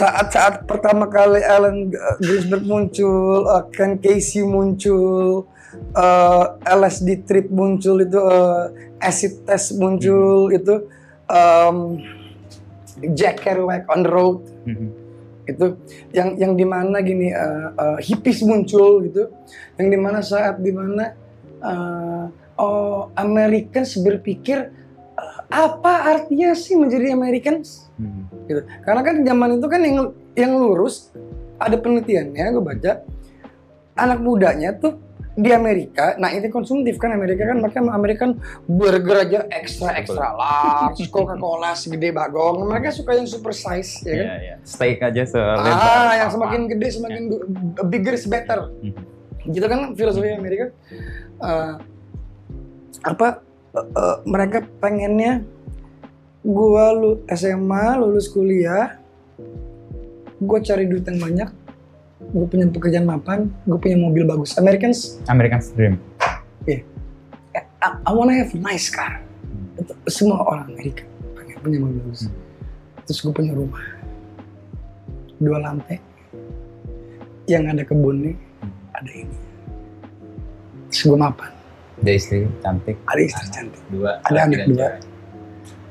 saat-saat 0.00 0.64
pertama 0.64 1.04
kali 1.12 1.44
Allen 1.44 1.92
Ginsberg 2.24 2.64
muncul, 2.64 3.44
eh, 3.44 3.62
Ken 3.76 4.00
Casey 4.00 4.40
muncul, 4.40 5.44
eh, 5.92 6.44
LSD 6.64 7.28
trip 7.28 7.52
muncul 7.52 8.00
itu, 8.00 8.16
eh, 8.16 8.64
acid 9.00 9.44
test 9.44 9.76
muncul 9.76 10.48
itu, 10.56 10.88
em, 11.28 11.76
Jack 13.16 13.44
Kerouac 13.44 13.84
on 13.92 14.00
the 14.04 14.10
road. 14.10 14.40
Hmm. 14.64 14.92
itu 15.50 15.66
yang 16.14 16.38
yang 16.38 16.52
di 16.54 16.62
mana 16.62 17.02
gini 17.02 17.34
eh, 17.34 17.68
eh, 17.74 17.98
hippies 18.06 18.46
muncul 18.46 19.02
gitu. 19.02 19.26
Yang 19.74 19.88
di 19.90 19.98
mana 19.98 20.20
saat 20.22 20.62
di 20.62 20.70
mana 20.70 21.10
eh, 21.58 22.24
oh 22.60 23.08
Americans 23.16 23.96
berpikir 23.96 24.68
eh, 25.16 25.36
apa 25.48 26.12
artinya 26.12 26.52
sih 26.52 26.76
menjadi 26.76 27.10
Americans 27.10 27.88
Hmm. 27.96 28.24
gitu 28.44 28.64
karena 28.80 29.00
kan 29.00 29.16
zaman 29.20 29.48
itu 29.56 29.66
kan 29.66 29.80
yang 29.80 29.96
yang 30.32 30.52
lurus 30.54 31.12
ada 31.56 31.76
penelitiannya 31.76 32.44
gue 32.50 32.64
baca 32.64 32.92
anak 33.94 34.18
mudanya 34.18 34.72
tuh 34.72 34.96
di 35.30 35.52
Amerika, 35.52 36.16
nah 36.16 36.28
ini 36.28 36.48
konsumtif 36.48 36.96
kan 36.96 37.12
Amerika 37.12 37.44
kan 37.44 37.60
makanya 37.60 37.92
Amerika 37.92 38.24
kan 38.24 38.32
burger 38.66 39.20
aja 39.20 39.40
ekstra 39.48 39.94
ekstra 39.94 40.32
large, 40.32 41.06
Coca 41.06 41.36
Cola 41.36 41.72
segede 41.80 42.10
bagong, 42.10 42.66
mereka 42.66 42.90
suka 42.90 43.14
yang 43.14 43.24
super 43.24 43.52
size 43.52 44.00
ya 44.02 44.10
kan? 44.10 44.26
Iya, 44.26 44.34
iya. 44.42 44.54
Steak 44.60 44.98
aja 45.00 45.22
selebar. 45.22 45.70
Ah, 45.70 46.12
yang 46.18 46.30
semakin 46.30 46.60
gede 46.66 46.88
semakin 46.90 47.22
du- 47.30 47.44
bigger 47.86 48.12
is 48.12 48.26
better. 48.26 48.68
Mhm. 48.82 49.00
Gitu 49.48 49.64
kan 49.64 49.80
filosofi 49.94 50.28
Amerika. 50.30 50.74
Eh, 51.38 51.72
apa 53.04 53.40
eh, 53.76 53.86
eh, 53.86 54.16
mereka 54.28 54.64
pengennya 54.80 55.44
gua 56.40 56.92
lu 56.96 57.10
SMA 57.28 58.00
lulus 58.00 58.28
kuliah, 58.32 58.96
gua 60.40 60.58
cari 60.64 60.88
duit 60.88 61.04
yang 61.04 61.20
banyak, 61.20 61.48
gue 62.20 62.46
punya 62.46 62.68
pekerjaan 62.68 63.08
mapan, 63.08 63.48
gue 63.64 63.78
punya 63.80 63.96
mobil 63.96 64.28
bagus. 64.28 64.56
Americans, 64.60 65.20
American 65.28 65.60
Dream. 65.76 65.96
I, 67.80 67.96
I 68.06 68.12
wanna 68.12 68.36
have 68.36 68.52
a 68.52 68.60
nice 68.60 68.92
car. 68.92 69.24
Itu 69.80 69.96
semua 70.12 70.44
orang 70.44 70.68
Amerika 70.68 71.02
pengen 71.32 71.56
punya 71.64 71.78
mobil 71.80 72.00
bagus. 72.04 72.28
Terus 73.08 73.18
gue 73.24 73.32
punya 73.32 73.52
rumah 73.56 73.82
dua 75.40 75.58
lantai 75.64 75.98
yang 77.48 77.66
ada 77.66 77.82
kebunnya, 77.82 78.36
ada 78.92 79.10
ini. 79.10 79.38
Terus 80.92 81.02
gue 81.08 81.18
mapan, 81.18 81.50
Dia 82.00 82.14
istri 82.16 82.48
cantik. 82.64 82.96
ada 83.04 83.20
istri 83.20 83.46
cantik, 83.52 83.82
Dua. 83.92 84.16
Ada 84.24 84.48
anak 84.48 84.60
dua. 84.72 84.88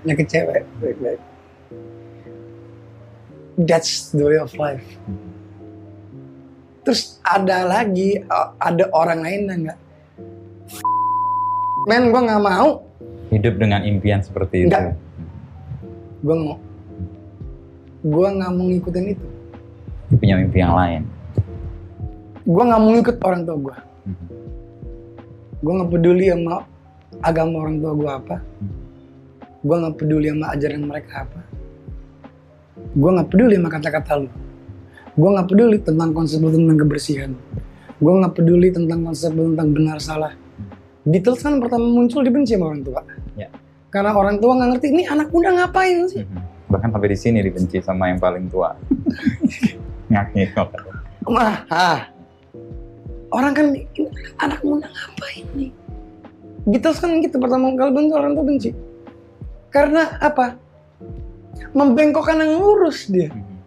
punya 0.02 0.26
cewek, 0.26 0.64
baik-baik. 0.82 1.22
That's 3.60 4.10
the 4.16 4.24
way 4.26 4.40
of 4.40 4.50
life. 4.58 4.86
Terus 6.88 7.20
ada 7.22 7.68
lagi, 7.68 8.24
ada 8.58 8.90
orang 8.96 9.20
lain 9.22 9.42
yang 9.46 9.60
nggak. 9.68 9.80
Men, 11.86 12.10
gue 12.10 12.22
nggak 12.26 12.42
mau. 12.42 12.82
Hidup 13.30 13.62
dengan 13.62 13.86
impian 13.86 14.24
seperti 14.26 14.66
itu. 14.66 14.74
Gue 16.26 16.36
mau. 16.40 16.58
Gue 18.02 18.28
nggak 18.34 18.52
mau 18.56 18.66
ngikutin 18.66 19.06
itu. 19.14 19.28
Dia 20.10 20.18
punya 20.18 20.36
mimpi 20.42 20.58
yang 20.58 20.74
lain. 20.74 21.02
Gue 22.48 22.64
nggak 22.66 22.80
mau 22.82 22.92
ngikut 22.98 23.18
orang 23.22 23.42
tua 23.46 23.58
gue. 23.60 23.78
Mhm. 24.10 24.39
Gue 25.60 25.74
nggak 25.76 25.92
peduli 25.92 26.32
sama 26.32 26.64
agama 27.20 27.56
orang 27.68 27.76
tua 27.84 27.92
gue 27.96 28.12
apa. 28.12 28.36
Gue 29.60 29.76
nggak 29.76 29.96
peduli 30.00 30.28
sama 30.32 30.46
ajaran 30.56 30.84
mereka 30.88 31.14
apa. 31.28 31.40
Gue 32.96 33.10
nggak 33.12 33.28
peduli 33.28 33.54
sama 33.60 33.70
kata-kata 33.70 34.14
lu. 34.24 34.30
Gue 35.20 35.30
nggak 35.36 35.48
peduli 35.52 35.78
tentang 35.84 36.10
konsep 36.16 36.40
tentang 36.40 36.78
kebersihan. 36.80 37.32
Gue 38.00 38.14
nggak 38.16 38.34
peduli 38.40 38.68
tentang 38.72 39.00
konsep 39.04 39.36
tentang 39.36 39.68
benar 39.76 40.00
salah. 40.00 40.32
Beatles 41.04 41.44
kan 41.44 41.60
pertama 41.60 41.84
muncul 41.92 42.24
dibenci 42.24 42.56
sama 42.56 42.72
orang 42.72 42.84
tua. 42.88 43.02
Ya. 43.36 43.52
Karena 43.92 44.16
orang 44.16 44.40
tua 44.40 44.56
nggak 44.56 44.70
ngerti 44.76 44.88
ini 44.96 45.04
anak 45.12 45.28
muda 45.34 45.52
ngapain 45.52 46.08
sih. 46.08 46.24
Mhm. 46.24 46.72
Bahkan 46.72 46.90
sampai 46.94 47.10
di 47.10 47.18
sini 47.18 47.40
dibenci 47.42 47.82
sama 47.82 48.14
yang 48.14 48.22
paling 48.22 48.46
tua. 48.48 48.78
Ngakak. 50.14 50.72
Wah, 51.28 51.66
ah. 51.68 52.19
Orang 53.30 53.54
kan 53.54 53.66
anak 54.42 54.60
muda 54.62 54.88
ngapain 54.90 55.46
nih? 55.56 55.72
Beatles 56.70 57.00
kan 57.02 57.18
gitu 57.24 57.40
pertama 57.40 57.74
kali 57.74 57.92
bentuk 57.94 58.16
orang 58.18 58.34
tuh 58.38 58.46
benci. 58.46 58.70
Karena 59.70 60.18
apa? 60.20 60.58
Membengkokkan 61.74 62.42
yang 62.42 62.58
lurus 62.58 63.06
dia. 63.10 63.30
Mhm. 63.30 63.58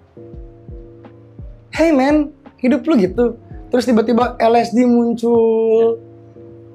Hey 1.73 1.91
man, 1.91 2.31
hidup 2.61 2.87
lu 2.87 2.95
gitu. 2.99 3.27
terus 3.73 3.89
tiba-tiba 3.89 4.37
LSD 4.37 4.85
muncul 4.85 5.97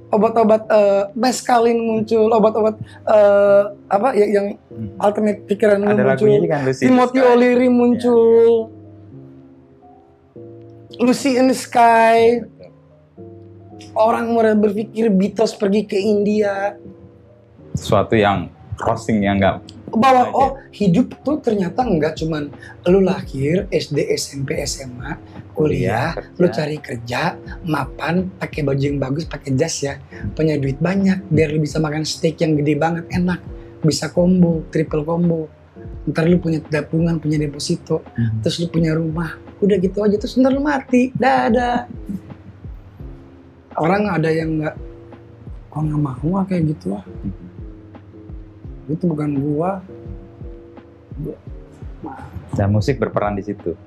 obat-obat 0.10 0.65
meskalin 1.13 1.77
muncul 1.77 2.25
obat-obat 2.34 2.74
eh, 3.06 3.63
apa 3.86 4.17
ya 4.17 4.25
yang 4.25 4.48
alternate 4.98 5.46
pikiran 5.46 5.86
Ada 5.86 6.17
muncul 6.17 6.41
kan 6.50 6.65
Timothy. 6.74 7.22
O'Leary 7.22 7.70
muncul 7.70 8.74
Lucy 10.98 11.38
in 11.38 11.53
the 11.53 11.58
Sky 11.58 12.41
orang 13.98 14.31
mulai 14.31 14.53
berpikir 14.53 15.10
Beatles 15.10 15.57
pergi 15.57 15.86
ke 15.86 15.98
India. 15.98 16.77
Sesuatu 17.74 18.17
yang 18.17 18.50
crossing 18.77 19.25
yang 19.25 19.41
nggak 19.41 19.77
bahwa 19.88 20.27
Oke. 20.27 20.36
oh 20.36 20.50
hidup 20.75 21.15
tuh 21.24 21.39
ternyata 21.39 21.88
nggak 21.88 22.19
cuman 22.19 22.51
lu 22.91 23.00
lahir 23.00 23.72
SD 23.72 24.12
SMP 24.19 24.60
SMA 24.67 25.15
kuliah 25.55 26.12
lu 26.38 26.51
kerja. 26.51 26.55
cari 26.60 26.77
kerja 26.84 27.22
mapan 27.63 28.27
pakai 28.36 28.67
baju 28.67 28.84
yang 28.84 29.00
bagus 29.00 29.25
pakai 29.25 29.55
jas 29.55 29.81
ya. 29.81 29.96
Punya 30.36 30.60
duit 30.60 30.77
banyak 30.77 31.31
biar 31.31 31.55
lu 31.55 31.63
bisa 31.63 31.79
makan 31.79 32.03
steak 32.03 32.43
yang 32.43 32.60
gede 32.60 32.75
banget 32.75 33.07
enak. 33.15 33.39
Bisa 33.81 34.12
combo 34.12 34.67
triple 34.69 35.07
combo. 35.07 35.48
Ntar 36.05 36.27
lu 36.27 36.38
punya 36.38 36.60
tabungan 36.62 37.17
punya 37.17 37.39
deposito. 37.39 38.03
Hmm. 38.13 38.43
terus 38.43 38.60
lu 38.60 38.67
punya 38.67 38.93
rumah. 38.93 39.39
Udah 39.63 39.81
gitu 39.81 40.03
aja 40.03 40.19
terus 40.19 40.36
ntar 40.38 40.51
lu 40.51 40.62
mati. 40.62 41.10
Dadah 41.15 41.88
orang 43.77 44.10
ada 44.10 44.29
yang 44.34 44.62
nggak 44.62 44.75
kok 45.69 45.81
nggak 45.86 46.01
mau 46.01 46.29
ah 46.41 46.46
kayak 46.50 46.74
gitu 46.74 46.98
ah. 46.98 47.05
Itu 48.89 49.03
bukan 49.05 49.29
gua. 49.38 49.84
Dan 52.55 52.74
musik 52.74 52.98
berperan 52.98 53.38
di 53.38 53.43
situ? 53.46 53.77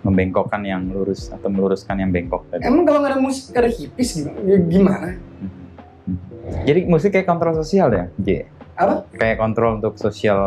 Membengkokkan 0.00 0.64
yang 0.64 0.88
lurus 0.88 1.28
atau 1.28 1.52
meluruskan 1.52 2.00
yang 2.00 2.10
bengkok 2.10 2.48
tadi. 2.48 2.64
emang 2.64 2.88
kalau 2.88 3.04
nggak 3.04 3.12
ada 3.14 3.20
musik 3.20 3.52
ada 3.52 3.68
hipis 3.68 4.16
gimana? 4.16 4.38
Ya, 4.48 4.56
gimana? 4.58 5.08
Hmm. 5.12 6.16
Jadi 6.64 6.80
musik 6.88 7.10
kayak 7.12 7.28
kontrol 7.28 7.54
sosial 7.54 7.92
ya, 7.92 8.04
J. 8.16 8.48
apa? 8.74 9.04
Kayak 9.12 9.36
kontrol 9.38 9.76
untuk 9.76 10.00
sosial 10.00 10.40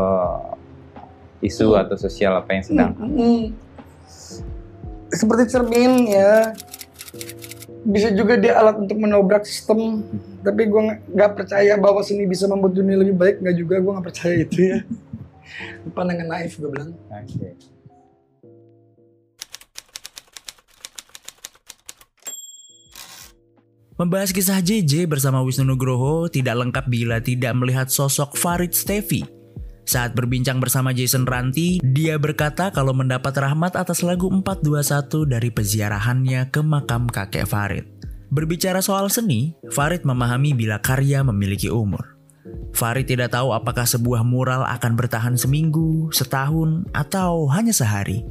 isu 1.43 1.77
atau 1.77 1.95
sosial 1.99 2.33
apa 2.39 2.49
yang 2.55 2.63
sedang. 2.65 2.91
Hmm, 2.97 3.13
hmm. 3.13 3.41
seperti 5.13 5.43
cermin 5.53 6.09
ya 6.09 6.57
bisa 7.83 8.09
juga 8.15 8.39
dia 8.39 8.55
alat 8.55 8.79
untuk 8.79 8.95
menobrak 8.95 9.43
sistem 9.43 10.03
tapi 10.39 10.71
gua 10.71 10.95
nggak- 11.11 11.35
percaya 11.35 11.75
bahwa 11.75 11.99
seni 11.99 12.23
bisa 12.23 12.47
membuat 12.47 12.73
dunia 12.79 12.95
lebih 12.95 13.15
baik 13.15 13.35
nggak 13.43 13.55
juga 13.59 13.75
gua 13.83 13.91
nggak 13.99 14.07
percaya 14.07 14.35
itu 14.39 14.57
ya 14.71 14.77
pandangan 15.95 16.27
naif 16.31 16.55
gue 16.57 16.69
bilang 16.71 16.95
Oke. 17.11 17.73
Membahas 23.93 24.33
kisah 24.33 24.57
JJ 24.57 25.05
bersama 25.05 25.45
Wisnu 25.45 25.69
Nugroho 25.69 26.25
tidak 26.25 26.57
lengkap 26.65 26.85
bila 26.89 27.21
tidak 27.21 27.53
melihat 27.53 27.93
sosok 27.93 28.33
Farid 28.33 28.73
Stevi. 28.73 29.42
Saat 29.83 30.15
berbincang 30.15 30.63
bersama 30.63 30.95
Jason 30.95 31.27
Ranti, 31.27 31.83
dia 31.83 32.15
berkata 32.15 32.71
kalau 32.71 32.95
mendapat 32.95 33.35
rahmat 33.35 33.75
atas 33.75 33.99
lagu 33.99 34.31
421 34.31 35.27
dari 35.27 35.49
peziarahannya 35.51 36.47
ke 36.55 36.63
makam 36.63 37.11
kakek 37.11 37.43
Farid. 37.43 37.83
Berbicara 38.31 38.79
soal 38.79 39.11
seni, 39.11 39.53
Farid 39.69 40.07
memahami 40.07 40.55
bila 40.55 40.79
karya 40.79 41.21
memiliki 41.21 41.67
umur. 41.67 42.15
Farid 42.73 43.05
tidak 43.05 43.35
tahu 43.35 43.53
apakah 43.53 43.85
sebuah 43.85 44.25
mural 44.25 44.65
akan 44.65 44.97
bertahan 44.97 45.35
seminggu, 45.37 46.09
setahun, 46.09 46.87
atau 46.95 47.45
hanya 47.53 47.75
sehari. 47.75 48.25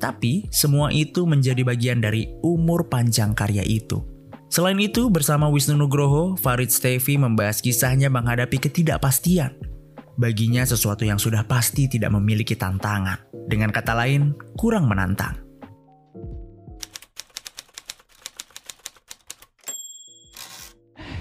Tapi 0.00 0.48
semua 0.48 0.88
itu 0.94 1.28
menjadi 1.28 1.60
bagian 1.66 2.00
dari 2.00 2.30
umur 2.40 2.88
panjang 2.88 3.36
karya 3.36 3.66
itu. 3.66 4.00
Selain 4.48 4.78
itu, 4.78 5.10
bersama 5.10 5.50
Wisnu 5.50 5.74
Nugroho, 5.74 6.38
Farid 6.38 6.70
Stevi 6.70 7.18
membahas 7.18 7.58
kisahnya 7.58 8.06
menghadapi 8.08 8.62
ketidakpastian. 8.62 9.73
Baginya 10.14 10.62
sesuatu 10.62 11.02
yang 11.02 11.18
sudah 11.18 11.42
pasti 11.42 11.90
tidak 11.90 12.14
memiliki 12.14 12.54
tantangan. 12.54 13.18
Dengan 13.50 13.74
kata 13.74 13.98
lain, 13.98 14.30
kurang 14.54 14.86
menantang. 14.86 15.34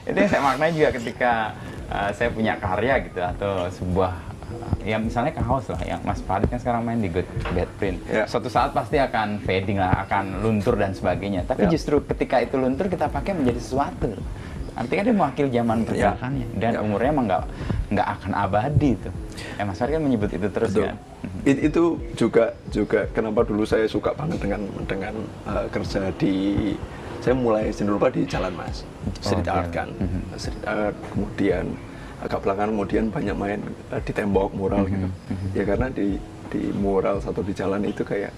Itu 0.06 0.14
yang 0.14 0.30
saya 0.30 0.42
maknai 0.46 0.72
juga 0.78 0.90
ketika 0.94 1.32
uh, 1.90 2.12
saya 2.14 2.30
punya 2.30 2.54
karya 2.62 3.02
gitu 3.08 3.18
atau 3.24 3.66
sebuah 3.72 4.12
uh, 4.52 4.76
ya 4.84 5.00
misalnya 5.00 5.32
kaos 5.42 5.72
lah 5.72 5.82
yang 5.88 6.04
Mas 6.04 6.20
Farid 6.22 6.52
kan 6.52 6.60
sekarang 6.60 6.84
main 6.86 7.02
di 7.02 7.10
Good 7.10 7.26
Bad 7.56 7.72
Print. 7.80 7.98
Ya. 8.06 8.30
Suatu 8.30 8.52
saat 8.52 8.76
pasti 8.76 9.00
akan 9.00 9.42
fading 9.42 9.80
lah, 9.80 10.06
akan 10.06 10.44
luntur 10.44 10.76
dan 10.78 10.94
sebagainya. 10.94 11.48
Tapi 11.50 11.66
Ya. 11.66 11.72
justru 11.72 12.04
ketika 12.04 12.44
itu 12.44 12.60
luntur 12.60 12.92
kita 12.92 13.10
pakai 13.10 13.34
menjadi 13.34 13.58
sesuatu. 13.58 14.14
Artinya 14.74 15.04
dia 15.06 15.14
mewakili 15.14 15.50
zaman 15.54 15.78
pergerakannya 15.86 16.48
dan 16.58 16.72
Ya. 16.74 16.80
umurnya 16.82 17.10
emang 17.14 17.26
nggak 17.30 17.44
nggak 17.94 18.08
akan 18.20 18.32
abadi 18.34 18.90
itu. 18.94 19.10
Eh 19.56 19.64
Mas 19.64 19.78
Farid 19.78 19.96
kan 19.96 20.02
menyebut 20.02 20.30
itu 20.30 20.48
terus 20.50 20.74
Betul. 20.74 20.90
kan. 20.90 20.98
It- 21.46 21.62
itu 21.64 21.84
juga 22.14 22.52
juga 22.68 23.06
kenapa 23.10 23.46
dulu 23.46 23.64
saya 23.64 23.86
suka 23.86 24.12
banget 24.12 24.42
dengan 24.42 24.62
dengan 24.84 25.14
uh, 25.46 25.66
kerja 25.70 26.12
di 26.18 26.34
saya 27.24 27.32
mulai 27.34 27.72
seni 27.72 27.88
rupa 27.88 28.12
di 28.12 28.28
Jalan 28.28 28.52
Mas 28.52 28.84
street 29.24 29.48
Oh, 29.48 29.56
art 29.56 29.70
kan 29.72 29.88
Mhm. 29.96 30.20
street 30.36 30.64
art 30.68 30.96
kemudian 31.16 31.66
agak 32.20 32.40
belakangan 32.44 32.72
kemudian 32.76 33.04
banyak 33.08 33.36
main 33.36 33.60
uh, 33.88 34.00
di 34.00 34.12
tembok 34.12 34.52
mural 34.52 34.84
gitu 34.84 35.08
mhm. 35.08 35.48
ya 35.56 35.64
karena 35.64 35.88
di 35.88 36.20
di 36.52 36.62
mural 36.76 37.18
satu 37.18 37.40
di 37.40 37.56
jalan 37.56 37.82
itu 37.84 38.04
kayak 38.04 38.36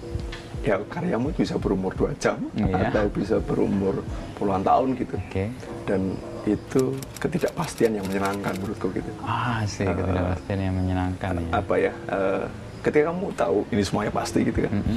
ya 0.66 0.82
karyamu 0.84 1.30
bisa 1.30 1.54
berumur 1.54 1.94
dua 1.94 2.10
jam 2.18 2.42
Iya. 2.52 2.90
atau 2.90 3.06
bisa 3.08 3.38
berumur 3.38 4.02
puluhan 4.34 4.60
tahun 4.60 4.98
gitu 4.98 5.14
Oke. 5.16 5.46
dan 5.86 6.00
itu 6.42 6.82
ketidakpastian 7.16 7.94
yang 7.94 8.04
menyenangkan 8.04 8.50
menurutku 8.56 8.90
gitu 8.90 9.06
Ah, 9.22 9.62
sih 9.64 9.86
ketidakpastian 9.86 10.58
yang 10.60 10.74
menyenangkan 10.74 11.32
ya. 11.38 11.50
apa 11.54 11.74
ya 11.76 11.92
eh, 12.08 12.42
ketika 12.82 13.04
kamu 13.08 13.26
tahu 13.32 13.58
ini 13.68 13.82
semuanya 13.82 14.10
pasti 14.12 14.38
gitu 14.42 14.58
kan 14.60 14.72
Mhm. 14.74 14.96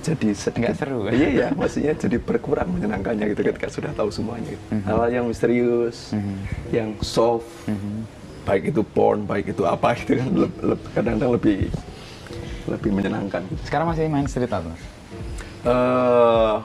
jadi 0.00 0.28
sedikit 0.32 0.62
Nggak 0.64 0.78
seru, 0.78 0.98
kan? 1.02 1.12
iya 1.18 1.28
ya 1.28 1.46
maksudnya 1.52 1.92
jadi 1.92 2.16
berkurang 2.16 2.68
menyenangkannya 2.70 3.26
gitu 3.28 3.42
ketika 3.44 3.68
sudah 3.68 3.90
tahu 3.92 4.08
semuanya 4.08 4.54
gitu. 4.54 4.64
Mhm. 4.70 4.86
hal 4.86 5.00
yang 5.08 5.24
misterius 5.26 6.14
Mhm. 6.14 6.34
yang 6.70 6.88
soft 7.00 7.50
Mhm. 7.66 8.06
baik 8.40 8.62
itu 8.68 8.82
porn 8.82 9.22
baik 9.22 9.50
itu 9.50 9.62
apa 9.64 9.94
gitu 9.96 10.14
kan 10.14 10.30
kadang-kadang 10.94 11.30
lebih 11.34 11.58
lebih 12.66 12.90
menyenangkan 12.90 13.42
Sekarang 13.62 13.88
masih 13.88 14.06
main 14.06 14.26
street 14.26 14.50
art, 14.50 14.64
Mas? 14.64 14.82
eh 15.60 16.56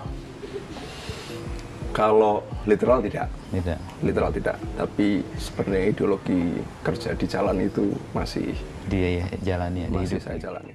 kalau 1.91 2.43
literal 2.63 2.99
tidak 2.99 3.31
Tidak. 3.49 3.79
literal 4.03 4.27
tidak 4.29 4.59
tapi 4.75 5.23
sebenarnya 5.35 5.91
ideologi 5.91 6.39
kerja 6.83 7.15
di 7.15 7.25
jalan 7.25 7.57
itu 7.61 7.87
masih 8.11 8.51
Dia 8.85 9.23
ya 9.23 9.25
jalannya 9.41 9.87
di 9.87 9.95
masih 9.95 10.15
hidup. 10.15 10.23
saya 10.23 10.37
jalani 10.41 10.73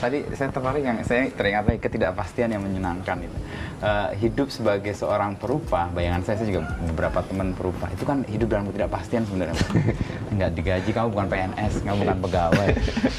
Tadi 0.00 0.24
saya 0.32 0.48
tertarik 0.48 0.80
yang 0.80 0.96
saya 1.04 1.28
teringat 1.28 1.68
lagi 1.68 1.80
ketidakpastian 1.84 2.56
yang 2.56 2.64
menyenangkan 2.64 3.20
itu. 3.20 3.36
Eh, 3.84 4.08
hidup 4.24 4.48
sebagai 4.48 4.96
seorang 4.96 5.36
perupa, 5.36 5.92
bayangan 5.92 6.24
saya, 6.24 6.40
saya 6.40 6.48
juga 6.56 6.72
beberapa 6.88 7.20
teman 7.20 7.52
perupa 7.52 7.84
itu 7.92 8.08
kan 8.08 8.24
hidup 8.24 8.48
dalam 8.48 8.64
ketidakpastian 8.72 9.28
sebenarnya. 9.28 9.56
Nggak 10.40 10.50
digaji, 10.56 10.90
kamu 10.96 11.08
bukan 11.12 11.28
PNS, 11.28 11.72
kamu 11.84 11.96
bukan 12.00 12.18
pegawai, 12.24 12.68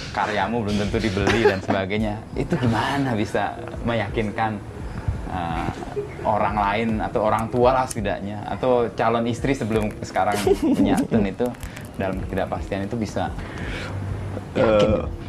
karyamu 0.10 0.58
belum 0.65 0.76
tentu 0.82 0.98
dibeli 0.98 1.41
dan 1.46 1.60
sebagainya. 1.62 2.17
Itu 2.34 2.58
gimana 2.58 3.13
bisa 3.13 3.62
meyakinkan 3.86 4.58
eh, 5.30 5.70
orang 6.26 6.56
lain 6.58 6.89
atau 6.98 7.30
orang 7.30 7.46
tua 7.54 7.78
lah 7.78 7.86
setidaknya 7.86 8.41
atau 8.58 8.89
calon 8.98 9.30
istri 9.30 9.54
sebelum 9.54 9.94
sekarang 10.02 10.34
menyatun 10.82 11.30
itu 11.30 11.46
dalam 11.94 12.17
ketidakpastian 12.26 12.89
itu 12.89 12.98
bisa 12.98 13.30
yakin 14.58 14.89
Eh, 14.98 15.21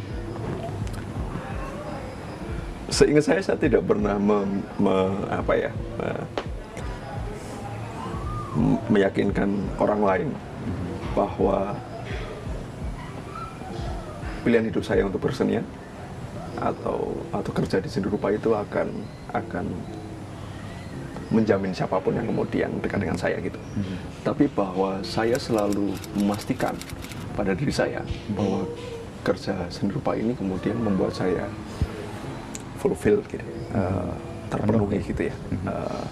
seingat 3.03 3.23
saya 3.27 3.41
saya 3.43 3.57
tidak 3.59 3.83
pernah 3.83 4.15
mem- 4.15 4.63
me- 4.79 5.27
apa 5.27 5.53
ya 5.59 5.71
eh, 5.99 6.23
m- 8.55 8.79
meyakinkan 8.87 9.51
orang 9.75 10.01
lain 10.01 10.29
bahwa 11.11 11.75
pilihan 14.47 14.71
hidup 14.71 14.87
saya 14.87 15.03
untuk 15.03 15.19
bersenian 15.19 15.67
atau 16.55 17.11
atau 17.35 17.51
kerja 17.51 17.83
di 17.83 17.91
seni 17.91 18.07
rupa 18.07 18.31
itu 18.31 18.55
akan 18.55 18.87
akan 19.35 19.65
menjamin 21.33 21.73
siapa 21.75 21.97
pun 21.99 22.13
yang 22.13 22.29
kemudian 22.29 22.69
dekat 22.77 23.03
dengan 23.03 23.17
saya 23.17 23.41
gitu. 23.41 23.57
Tapi 24.21 24.45
bahwa 24.53 25.01
saya 25.01 25.35
selalu 25.35 25.91
memastikan 26.13 26.77
pada 27.33 27.57
diri 27.57 27.73
saya 27.73 28.05
bahwa 28.37 28.69
kerja 29.25 29.65
seni 29.73 29.89
rupa 29.91 30.13
ini 30.13 30.37
kemudian 30.37 30.77
membuat 30.77 31.17
saya 31.17 31.49
fulfill 32.83 33.23
gitu, 33.31 33.39
eh, 33.71 34.13
terpenuhi 34.51 34.99
gitu 34.99 35.31
ya. 35.31 35.35
Eh, 35.71 36.03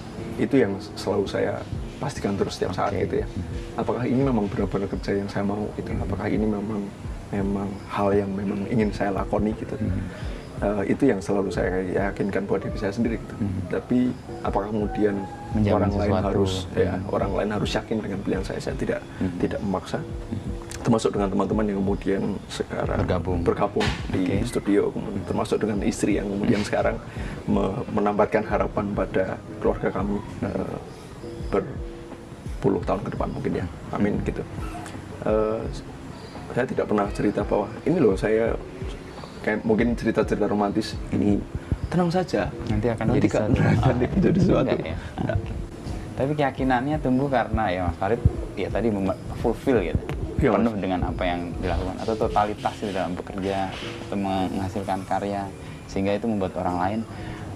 itu 0.48 0.56
yang 0.56 0.80
selalu 0.96 1.28
saya 1.28 1.60
pastikan 2.00 2.40
terus 2.40 2.56
setiap 2.56 2.72
saat 2.72 2.96
Oke. 2.96 3.04
gitu 3.04 3.16
ya. 3.22 3.28
Apakah 3.76 4.08
ini 4.08 4.24
memang 4.24 4.48
benar-benar 4.48 4.88
kerja 4.88 5.20
yang 5.20 5.28
saya 5.28 5.44
mau 5.44 5.68
gitu? 5.76 5.92
Apakah 6.00 6.32
ini 6.32 6.48
memang 6.48 6.82
memang 7.32 7.68
hal 7.92 8.12
yang 8.16 8.32
memang 8.32 8.64
ingin 8.72 8.92
saya 8.92 9.12
lakoni 9.12 9.52
gitu. 9.60 9.76
Eh, 10.62 10.94
itu 10.94 11.10
yang 11.10 11.18
selalu 11.18 11.50
saya 11.50 11.82
yakinkan 12.12 12.46
buat 12.46 12.62
diri 12.62 12.78
saya 12.78 12.94
sendiri 12.94 13.18
gitu. 13.18 13.36
Tapi 13.72 14.14
apakah 14.46 14.70
kemudian 14.70 15.16
Menjamin 15.58 15.74
orang 15.74 15.92
lain 15.92 16.12
sesuatu. 16.12 16.28
harus 16.30 16.54
ya 16.78 16.94
orang 17.10 17.32
lain 17.34 17.50
harus 17.50 17.70
yakin 17.74 17.98
dengan 17.98 18.20
pilihan 18.22 18.44
saya? 18.46 18.60
Saya 18.62 18.76
tidak 18.78 19.00
tidak 19.42 19.60
memaksa. 19.66 20.00
Termasuk 20.92 21.16
dengan 21.16 21.32
teman-teman 21.32 21.64
yang 21.72 21.80
kemudian 21.80 22.22
sekarang 22.52 23.00
Bergabung. 23.08 23.40
bergabung 23.48 23.88
di 24.12 24.28
Oke. 24.28 24.44
studio, 24.44 24.92
kemudian 24.92 25.24
termasuk 25.24 25.64
dengan 25.64 25.80
istri 25.88 26.20
yang 26.20 26.28
kemudian 26.28 26.68
sekarang 26.68 27.00
me- 27.48 27.80
menambahkan 27.96 28.44
harapan 28.44 28.92
pada 28.92 29.40
keluarga 29.64 29.88
kami 29.88 30.20
eh, 30.44 30.76
berpuluh 31.48 32.84
tahun 32.84 33.08
ke 33.08 33.10
depan 33.16 33.28
mungkin 33.32 33.52
ya, 33.64 33.66
amin 33.96 34.20
gitu. 34.28 34.44
Eh, 35.24 35.64
saya 36.52 36.68
tidak 36.68 36.86
pernah 36.92 37.08
cerita 37.16 37.48
bahwa 37.48 37.72
ini 37.88 37.96
loh 37.96 38.20
saya 38.20 38.52
kayak 39.48 39.64
mungkin 39.64 39.96
cerita-cerita 39.96 40.44
romantis 40.44 41.00
ini 41.16 41.40
tenang 41.88 42.12
saja 42.12 42.52
Nanti 42.68 42.92
akan 42.92 43.16
nanti 43.16 43.20
jadi 43.24 43.30
kan 43.32 43.96
jadi 44.28 44.40
sesuatu. 44.44 44.76
Ya? 44.76 45.00
Tapi 46.20 46.32
keyakinannya 46.36 47.00
tumbuh 47.00 47.32
karena 47.32 47.72
ya 47.72 47.88
Mas 47.88 47.96
Farid 47.96 48.20
ya 48.60 48.68
tadi 48.68 48.92
fulfill 49.40 49.80
gitu. 49.88 50.04
Iya. 50.42 50.58
Penuh 50.58 50.74
dengan 50.82 51.00
apa 51.06 51.24
yang 51.24 51.54
dilakukan 51.62 51.96
atau 52.02 52.14
totalitas 52.18 52.76
di 52.82 52.90
dalam 52.90 53.14
bekerja 53.14 53.70
atau 54.10 54.18
menghasilkan 54.18 55.06
karya 55.06 55.46
sehingga 55.86 56.18
itu 56.18 56.26
membuat 56.26 56.58
orang 56.58 56.78
lain 56.82 57.00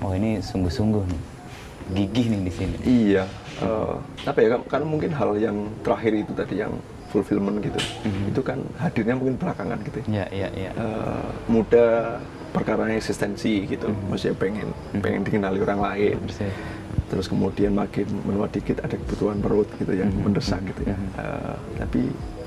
oh 0.06 0.14
ini 0.14 0.38
sungguh-sungguh 0.38 1.02
nih. 1.10 1.22
Gigih 1.86 2.26
nih 2.34 2.42
di 2.46 2.54
sini. 2.54 2.76
Iya, 2.82 3.24
eh, 3.62 3.94
apa 4.26 4.38
ya? 4.42 4.58
kan- 4.66 4.86
mungkin 4.86 5.14
hal 5.14 5.38
yang 5.38 5.70
terakhir 5.82 6.14
itu 6.18 6.34
tadi 6.34 6.62
yang 6.62 6.74
fulfillment 7.14 7.62
gitu, 7.62 7.78
itu 8.28 8.42
kan 8.42 8.60
hadirnya 8.76 9.16
mungkin 9.16 9.38
belakangan 9.38 9.78
gitu. 9.86 10.02
ya. 10.10 10.26
Iya, 10.34 10.50
iya. 10.52 10.72
Eh, 10.74 11.26
muda 11.48 12.18
perkara 12.52 12.90
eksistensi 12.90 13.70
gitu, 13.70 13.88
maksudnya 14.10 14.34
pengen 14.36 14.68
pengen 15.00 15.22
dikenali 15.24 15.62
orang 15.62 15.80
lain. 15.80 16.18
Bersih. 16.26 16.50
Terus 17.06 17.30
kemudian 17.30 17.78
makin 17.78 18.10
menua 18.26 18.50
dikit 18.50 18.82
ada 18.82 18.98
kebutuhan 18.98 19.38
perut 19.40 19.70
gitu 19.78 19.94
yang 19.94 20.10
mendesak 20.26 20.60
gitu 20.66 20.90
ya. 20.90 20.98
Eh, 21.22 21.56
tapi 21.80 22.02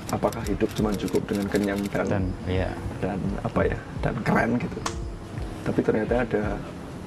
apakah 0.08 0.40
hidup 0.42 0.70
cuma 0.72 0.90
cukup 0.92 1.22
dengan 1.26 1.46
kenyang 1.46 1.80
dan 1.88 2.06
Dan 2.08 2.24
iya. 2.48 2.70
dan 2.98 3.18
apa 3.42 3.60
ya 3.62 3.78
dan 4.00 4.14
keren 4.24 4.56
gitu 4.56 4.78
tapi 5.62 5.80
ternyata 5.84 6.24
ada 6.24 6.44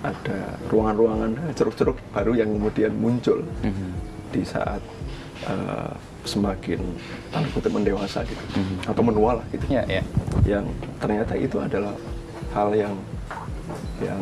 ada 0.01 0.37
ruangan-ruangan 0.69 1.31
eh, 1.45 1.53
ceruk-ceruk 1.53 1.97
baru 2.11 2.33
yang 2.35 2.49
kemudian 2.51 2.93
muncul 2.93 3.41
Mhm. 3.61 3.89
di 4.31 4.41
saat 4.41 4.81
eh, 5.41 5.91
semakin 6.21 6.77
tanda 7.33 7.49
kutip 7.49 7.73
mendewasa 7.73 8.21
gitu 8.21 8.43
Mhm. 8.53 8.75
atau 8.85 9.01
menua 9.01 9.41
lah 9.41 9.45
gitu 9.49 9.65
Iya, 9.67 9.83
iya. 9.89 10.03
yang 10.45 10.65
ternyata 10.97 11.33
itu 11.33 11.57
adalah 11.57 11.97
hal 12.53 12.69
yang 12.73 12.93
yang 13.99 14.21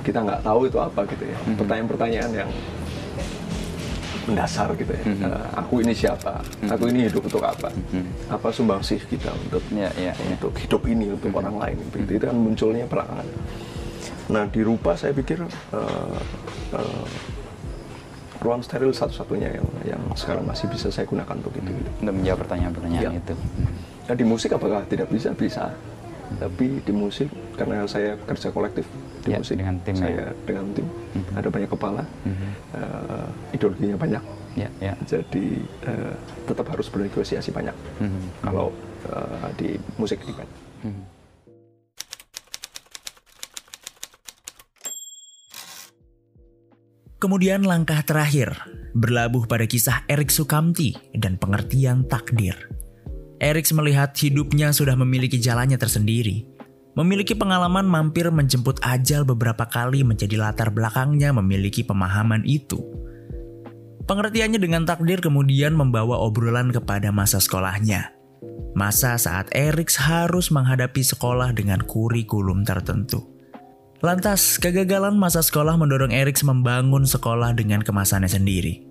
kita 0.00 0.20
nggak 0.20 0.40
tahu 0.40 0.68
itu 0.68 0.76
apa 0.76 1.00
gitu 1.08 1.24
ya 1.24 1.38
Mhm. 1.40 1.56
pertanyaan-pertanyaan 1.56 2.32
yang 2.44 2.50
mendasar 4.24 4.68
gitu 4.74 4.90
ya 4.90 5.04
Mhm. 5.06 5.22
Eh, 5.22 5.46
aku 5.54 5.74
ini 5.80 5.92
siapa 5.92 6.32
aku 6.66 6.84
ini 6.86 7.06
hidup 7.06 7.22
untuk 7.22 7.42
apa 7.42 7.68
Mhm. 7.70 8.30
apa 8.30 8.48
sumbangsih 8.50 9.00
kita 9.02 9.32
untuk 9.38 9.62
Iya, 9.70 9.90
iya, 9.96 10.12
iya. 10.12 10.28
untuk 10.30 10.52
hidup 10.54 10.82
ini 10.84 11.08
untuk 11.08 11.32
orang 11.32 11.56
lain 11.56 11.76
begitu 11.90 12.10
itu 12.16 12.24
kan 12.24 12.36
munculnya 12.36 12.84
belakangan 12.84 13.26
nah 14.28 14.44
di 14.44 14.60
rupa 14.60 14.94
saya 14.94 15.10
pikir 15.10 15.42
eh, 15.42 16.18
eh, 16.72 17.06
ruang 18.40 18.60
steril 18.60 18.88
satu-satunya 18.90 19.52
yang 19.52 19.66
yang 19.86 20.02
sekarang 20.14 20.44
masih 20.44 20.64
bisa 20.66 20.88
saya 20.88 21.04
gunakan 21.04 21.36
untuk 21.36 21.52
itu 21.54 21.70
gitu. 21.70 21.90
Untuk 22.00 22.14
menjawab 22.14 22.38
pertanyaan-pertanyaan 22.40 23.12
Iya. 23.12 23.20
itu. 23.20 23.34
Nah 24.02 24.14
di 24.16 24.24
musik 24.24 24.50
apakah 24.50 24.80
tidak 24.86 25.08
bisa? 25.08 25.28
Bisa. 25.34 25.68
Tapi 26.32 26.80
di 26.80 26.92
musik 26.94 27.28
karena 27.52 27.84
saya 27.84 28.16
kerja 28.16 28.48
kolektif 28.48 28.88
di 29.20 29.28
Ya, 29.28 29.36
musik 29.36 29.60
dengan 29.60 29.76
tim 29.82 29.92
ya. 29.92 30.00
saya 30.00 30.24
dengan 30.40 30.64
tim 30.72 30.86
Mhm. 30.88 31.36
ada 31.36 31.48
banyak 31.50 31.68
kepala, 31.68 32.02
Mhm. 32.22 32.48
eh, 32.72 33.19
ideologinya 33.54 33.96
banyak, 33.96 34.22
Ya, 34.58 34.68
ya. 34.82 34.94
jadi 35.06 35.46
eh, 35.86 36.14
tetap 36.46 36.66
harus 36.70 36.90
bernegosiasi 36.90 37.54
banyak. 37.54 37.76
Mhm. 38.02 38.22
Kalau 38.42 38.74
eh, 39.06 39.48
di 39.56 39.68
musik 39.98 40.22
ini 40.26 40.34
kan. 40.34 40.48
Mhm. 40.86 41.02
Kemudian 47.20 47.68
langkah 47.68 48.00
terakhir, 48.00 48.56
berlabuh 48.96 49.44
pada 49.44 49.68
kisah 49.68 50.08
Erik 50.08 50.32
Sukamti 50.32 50.96
dan 51.12 51.36
pengertian 51.36 52.08
takdir. 52.08 52.56
Erik 53.36 53.68
melihat 53.76 54.16
hidupnya 54.16 54.72
sudah 54.72 54.96
memiliki 54.96 55.36
jalannya 55.36 55.76
tersendiri. 55.76 56.48
Memiliki 56.96 57.36
pengalaman 57.36 57.84
mampir 57.84 58.32
menjemput 58.32 58.80
ajal 58.80 59.28
beberapa 59.28 59.68
kali 59.68 60.00
menjadi 60.00 60.40
latar 60.40 60.72
belakangnya 60.72 61.28
memiliki 61.36 61.84
pemahaman 61.84 62.40
itu. 62.48 62.80
Pengertiannya 64.10 64.58
dengan 64.58 64.82
takdir 64.82 65.22
kemudian 65.22 65.70
membawa 65.78 66.18
obrolan 66.18 66.74
kepada 66.74 67.14
masa 67.14 67.38
sekolahnya. 67.38 68.10
Masa 68.74 69.14
saat 69.14 69.46
Erik 69.54 69.86
harus 70.02 70.50
menghadapi 70.50 70.98
sekolah 70.98 71.54
dengan 71.54 71.78
kurikulum 71.86 72.66
tertentu. 72.66 73.22
Lantas, 74.02 74.58
kegagalan 74.58 75.14
masa 75.14 75.46
sekolah 75.46 75.78
mendorong 75.78 76.10
Eriks 76.10 76.42
membangun 76.42 77.06
sekolah 77.06 77.54
dengan 77.54 77.86
kemasannya 77.86 78.26
sendiri. 78.26 78.82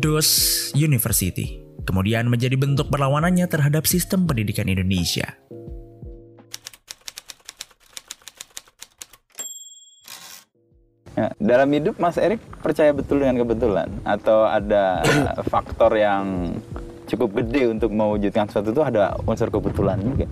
DOS 0.00 0.72
University 0.72 1.60
kemudian 1.84 2.24
menjadi 2.24 2.56
bentuk 2.56 2.88
perlawanannya 2.88 3.44
terhadap 3.44 3.84
sistem 3.84 4.24
pendidikan 4.24 4.72
Indonesia. 4.72 5.36
Ya, 11.14 11.30
dalam 11.38 11.70
hidup 11.70 11.94
Mas 12.02 12.18
Erik 12.18 12.42
percaya 12.58 12.90
betul 12.90 13.22
dengan 13.22 13.38
kebetulan 13.38 13.86
atau 14.02 14.50
ada 14.50 14.98
faktor 15.52 15.94
yang 15.94 16.50
cukup 17.06 17.38
gede 17.38 17.70
untuk 17.70 17.94
mewujudkan 17.94 18.50
sesuatu 18.50 18.74
itu 18.74 18.82
ada 18.82 19.14
unsur 19.22 19.46
kebetulan 19.46 20.02
juga. 20.02 20.26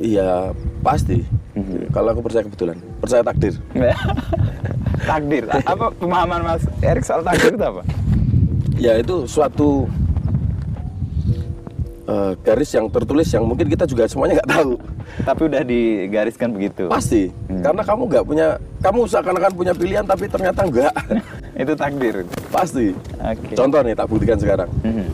Iya 0.00 0.50
pasti. 0.82 1.22
Mhm. 1.54 1.94
Kalau 1.94 2.08
aku 2.10 2.26
percaya 2.26 2.42
kebetulan, 2.42 2.76
percaya 2.98 3.22
takdir. 3.22 3.54
takdir. 5.10 5.44
Apa 5.46 5.94
pemahaman 5.94 6.40
Mas 6.42 6.64
Erik 6.82 7.06
soal 7.06 7.22
takdir 7.22 7.54
itu 7.54 7.62
apa? 7.62 7.82
Ya 8.80 8.98
itu 8.98 9.28
suatu 9.30 9.86
eh, 12.10 12.32
garis 12.42 12.70
yang 12.74 12.86
tertulis 12.90 13.28
yang 13.30 13.46
mungkin 13.46 13.70
kita 13.70 13.86
juga 13.86 14.10
semuanya 14.10 14.42
nggak 14.42 14.50
tahu. 14.50 14.72
Tapi 15.22 15.40
udah 15.46 15.62
digariskan 15.62 16.48
begitu. 16.50 16.90
Pasti. 16.90 17.30
Hmm. 17.46 17.62
Karena 17.62 17.82
kamu 17.86 18.02
nggak 18.10 18.24
punya, 18.26 18.46
kamu 18.82 19.00
seakan-akan 19.06 19.52
punya 19.54 19.72
pilihan 19.72 20.04
tapi 20.04 20.26
ternyata 20.26 20.66
enggak. 20.66 20.92
itu 21.62 21.72
takdir. 21.78 22.26
pasti. 22.50 22.96
Oke. 23.20 23.54
Contoh 23.54 23.80
nih 23.86 23.94
tak 23.94 24.06
buktikan 24.10 24.38
sekarang. 24.40 24.68
Mhm. 24.82 25.06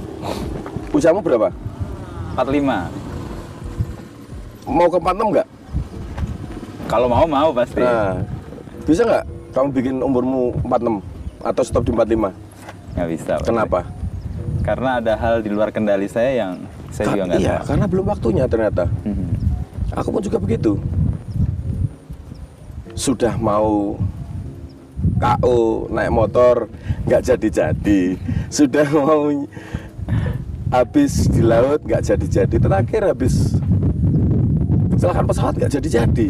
Usiamu 0.96 1.20
berapa? 1.20 1.52
45. 2.37 2.88
Mau 4.66 4.88
ke 4.90 4.98
46 4.98 5.32
nggak? 5.37 5.48
Kalau 6.87 7.06
mau 7.11 7.26
mau 7.26 7.50
pasti. 7.50 7.82
Nah, 7.82 8.22
bisa 8.87 9.02
nggak 9.02 9.24
kamu 9.52 9.68
bikin 9.74 9.96
umurmu 10.00 10.54
46 10.64 11.02
atau 11.42 11.62
stop 11.66 11.82
di 11.85 11.92
45? 11.92 12.30
Nggak 12.96 13.09
bisa. 13.11 13.32
pasti. 13.40 13.48
Kenapa? 13.50 13.80
Karena 14.62 14.98
ada 14.98 15.14
hal 15.14 15.42
di 15.42 15.50
luar 15.50 15.70
kendali 15.70 16.11
saya 16.11 16.46
yang 16.46 16.52
saya 16.96 17.12
juga 17.12 17.24
nggak 17.28 17.40
iya, 17.44 17.54
tahu. 17.61 17.66
karena 17.68 17.85
belum 17.85 18.04
waktunya 18.09 18.44
ternyata. 18.48 18.85
Mhm. 19.04 19.26
Aku 19.92 20.09
pun 20.09 20.22
juga 20.24 20.40
begitu. 20.40 20.80
Sudah 22.96 23.37
mau 23.37 24.00
KO 25.20 25.56
naik 25.92 26.09
motor 26.09 26.72
nggak 27.04 27.22
jadi-jadi. 27.22 28.00
Sudah 28.48 28.88
mau 28.88 29.28
habis 30.72 31.28
di 31.28 31.44
laut 31.44 31.85
nggak 31.85 32.02
jadi-jadi. 32.02 32.56
Terakhir 32.56 33.02
habis 33.12 33.61
kecelakaan 34.96 35.26
pesawat 35.28 35.54
nggak 35.61 35.72
jadi-jadi. 35.76 36.28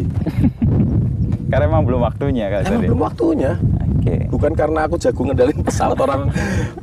Karena 1.51 1.63
emang 1.63 1.87
belum 1.87 2.03
waktunya 2.03 2.51
kan 2.51 2.67
Emang 2.67 2.83
tadi. 2.83 2.87
belum 2.91 3.01
waktunya. 3.01 3.51
Oke. 3.97 4.15
Bukan 4.27 4.51
karena 4.51 4.83
aku 4.83 4.99
jago 4.99 5.23
ngendalin 5.23 5.63
pesawat 5.63 5.95
orang 5.99 6.27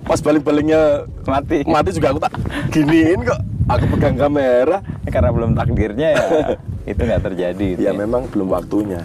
pas 0.09 0.17
balik-baliknya 0.21 1.05
Mati. 1.29 1.65
mati 1.69 1.93
juga 1.93 2.17
aku 2.17 2.21
tak 2.25 2.33
giniin 2.73 3.21
kok. 3.29 3.41
Aku 3.67 3.85
pegang 3.91 4.17
kamera. 4.19 4.79
Karena 5.05 5.31
belum 5.31 5.53
takdirnya 5.53 6.09
ya 6.11 6.27
itu 6.91 7.01
nggak 7.01 7.23
terjadi. 7.23 7.67
gitu 7.73 7.81
ya 7.81 7.93
memang 7.93 8.29
belum 8.29 8.49
waktunya 8.51 9.01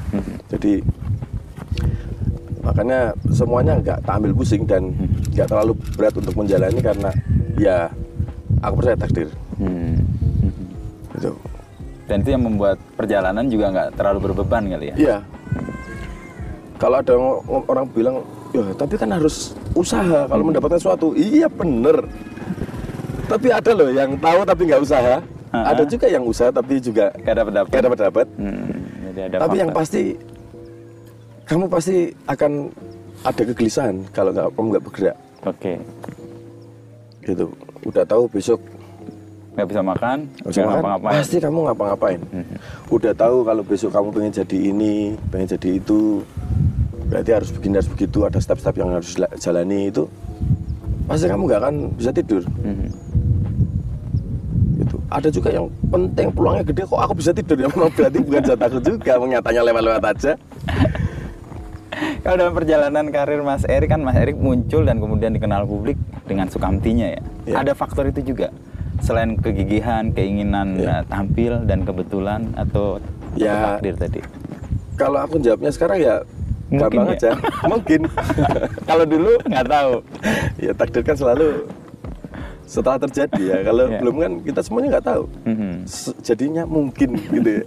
jadi 0.47 0.83
makanya 2.59 2.99
semuanya 3.29 3.73
nggak 3.77 3.99
tak 4.03 4.13
ambil 4.13 4.31
pusing 4.33 4.63
dan 4.63 4.91
nggak 5.31 5.47
terlalu 5.47 5.73
berat 5.95 6.11
untuk 6.13 6.35
menjalani 6.35 6.79
karena 6.79 7.09
ya 7.55 7.87
aku 8.59 8.73
percaya 8.77 8.97
takdir 8.97 9.29
Hmm. 9.55 9.95
gitu 11.13 11.35
Dan 12.03 12.19
itu 12.19 12.29
yang 12.31 12.41
membuat 12.41 12.79
perjalanan 12.95 13.43
juga 13.45 13.65
nggak 13.69 13.89
terlalu 13.93 14.19
berbeban 14.25 14.63
kali 14.67 14.85
ya. 14.87 14.95
iya 14.97 15.17
kalau 16.75 16.95
ada 16.97 17.15
orang 17.65 17.85
bilang 17.87 18.23
ya 18.49 18.71
tapi 18.73 18.95
kan 18.95 19.07
harus 19.09 19.51
usaha 19.71 20.25
kalau 20.25 20.43
mendapatkan 20.43 20.75
sesuatu 20.77 21.11
iya 21.11 21.47
bener 21.47 22.07
tapi 23.29 23.47
ada 23.49 23.71
loh 23.71 23.89
yang 23.89 24.17
tahu 24.17 24.39
tapi 24.41 24.61
nggak 24.65 24.81
usaha 24.81 25.15
ada 25.49 25.83
juga 25.83 26.05
yang 26.05 26.23
usaha 26.23 26.49
tapi 26.49 26.77
juga 26.77 27.09
Gak 27.15 27.35
dapat 27.35 27.53
dapat. 27.55 27.69
gak 27.69 27.83
dapat 27.83 27.99
dapat. 28.03 28.27
Hmm, 28.35 28.69
jadi 29.07 29.19
ada 29.23 29.35
Tapi 29.39 29.55
yang 29.55 29.69
faktor. 29.69 29.81
pasti 29.81 30.03
kamu 31.43 31.65
pasti 31.65 31.97
akan 32.25 32.51
ada 33.19 33.41
kegelisahan 33.43 33.95
kalau 34.09 34.29
nggak 34.29 34.47
kamu 34.51 34.65
nggak 34.69 34.85
bergerak 34.85 35.17
Oke. 35.43 35.73
gitu. 37.23 37.45
Udah 37.81 38.03
tahu 38.03 38.25
besok 38.27 38.59
Nggak 39.49 39.67
bisa 39.67 39.81
makan, 39.83 40.17
Bisa 40.39 40.45
nggak 40.55 40.55
makan, 40.55 40.71
ngapa-ngapain. 40.79 41.13
pasti 41.19 41.37
kamu 41.37 41.57
ngapa-ngapain. 41.65 42.19
Mhm. 42.23 42.55
Udah 42.87 43.11
tahu 43.11 43.37
kalau 43.43 43.59
besok 43.61 43.91
kamu 43.91 44.07
pengen 44.09 44.33
jadi 44.37 44.57
ini, 44.71 44.95
pengen 45.27 45.47
jadi 45.49 45.69
itu, 45.75 46.23
berarti 47.03 47.31
harus 47.33 47.49
begini 47.51 47.75
harus 47.75 47.91
begitu, 47.91 48.23
ada 48.23 48.39
step-step 48.39 48.71
yang 48.77 48.93
harus 48.93 49.19
la- 49.19 49.33
jalani 49.35 49.91
itu, 49.91 50.07
pasti 51.03 51.27
kamu 51.27 51.43
nggak 51.43 51.59
akan 51.59 51.75
bisa 51.91 52.11
tidur. 52.13 52.43
Mhm. 52.55 52.71
Gitu. 52.71 52.87
Ada 55.09 55.29
juga 55.29 55.49
yang 55.49 55.65
penting 55.89 56.29
peluangnya 56.29 56.63
gede 56.63 56.83
kok 56.85 57.01
aku 57.01 57.13
bisa 57.17 57.33
tidur 57.33 57.57
ya 57.57 57.67
memang 57.67 57.89
berarti 57.89 58.17
bukan 58.21 58.41
jatahku 58.45 58.79
juga, 58.79 59.11
nyatanya 59.17 59.61
lewat-lewat 59.65 60.03
aja. 60.05 60.31
Kalau 62.19 62.35
dalam 62.37 62.53
perjalanan 62.53 63.05
karir 63.09 63.41
Mas 63.41 63.65
Erik 63.65 63.89
kan 63.89 63.99
Mas 63.99 64.15
Erik 64.15 64.37
muncul 64.37 64.85
dan 64.85 65.01
kemudian 65.01 65.33
dikenal 65.33 65.65
publik 65.65 65.97
dengan 66.23 66.45
sukamtinya 66.47 67.09
ya. 67.09 67.21
Ya. 67.43 67.55
Ada 67.59 67.73
faktor 67.73 68.07
itu 68.07 68.21
juga. 68.23 68.53
Selain 68.99 69.33
kegigihan, 69.33 70.11
keinginan 70.11 70.77
Ya. 70.77 71.01
tampil 71.03 71.63
dan 71.65 71.83
kebetulan 71.83 72.53
atau 72.53 73.01
Ya. 73.33 73.75
takdir 73.75 73.95
tadi. 73.97 74.21
Kalau 74.93 75.19
aku 75.19 75.39
jawabnya 75.39 75.71
sekarang 75.71 75.99
ya 75.99 76.15
Mungkin 76.69 77.01
gampang 77.01 77.07
ya. 77.09 77.15
aja, 77.17 77.31
mungkin. 77.65 78.01
Kalau 78.89 79.03
dulu 79.03 79.31
nggak 79.41 79.65
tahu. 79.65 79.93
ya 80.59 80.71
takdir 80.75 81.01
kan 81.01 81.15
selalu 81.17 81.65
setelah 82.69 83.01
terjadi 83.01 83.41
ya. 83.41 83.57
Kalau 83.65 83.89
Ya. 83.89 83.97
belum 83.97 84.15
kan 84.15 84.31
kita 84.45 84.61
semuanya 84.61 84.87
nggak 84.93 85.07
tahu. 85.09 85.23
Mhm. 85.43 85.71
Se- 85.89 86.17
jadinya 86.21 86.63
mungkin 86.63 87.17
gitu 87.17 87.49
ya. 87.49 87.65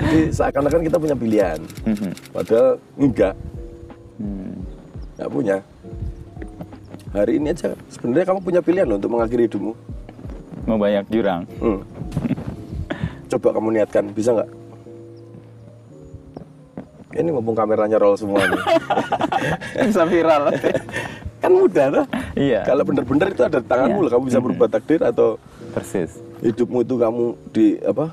Jadi 0.00 0.20
seakan-akan 0.32 0.80
kita 0.80 0.96
punya 0.96 1.12
pilihan, 1.12 1.60
Mhm. 1.84 2.10
padahal 2.32 2.68
enggak, 2.96 3.34
Hmm. 4.16 4.56
nggak 5.14 5.28
punya. 5.28 5.56
Hari 7.10 7.32
ini 7.36 7.52
aja 7.52 7.76
sebenarnya 7.90 8.24
kamu 8.24 8.40
punya 8.40 8.60
pilihan 8.62 8.86
loh 8.86 8.96
untuk 8.96 9.12
mengakhiri 9.12 9.44
hidupmu. 9.44 9.72
Mau 10.64 10.78
banyak 10.78 11.04
jurang. 11.10 11.44
Hmm. 11.60 11.84
Coba 13.28 13.48
kamu 13.52 13.68
niatkan, 13.76 14.08
bisa 14.08 14.32
nggak? 14.32 14.50
Ini 17.10 17.28
mumpung 17.28 17.58
kameranya 17.58 17.98
roll 17.98 18.14
semua 18.14 18.38
nih. 18.40 18.62
Bisa 19.90 20.06
viral. 20.06 20.48
kan 21.40 21.50
mudah 21.50 21.86
tuh. 21.90 22.04
Iya. 22.36 22.60
Kalau 22.62 22.82
bener-bener 22.84 23.26
itu 23.28 23.42
ada 23.42 23.58
di 23.58 23.66
tanganmu 23.66 23.96
Iya. 23.96 24.04
loh, 24.04 24.10
kamu 24.10 24.22
bisa 24.28 24.38
berubah 24.38 24.68
takdir 24.68 25.00
atau 25.00 25.28
Persis. 25.70 26.20
hidupmu 26.38 26.78
itu 26.80 26.94
kamu 26.94 27.24
di 27.50 27.66
apa? 27.80 28.12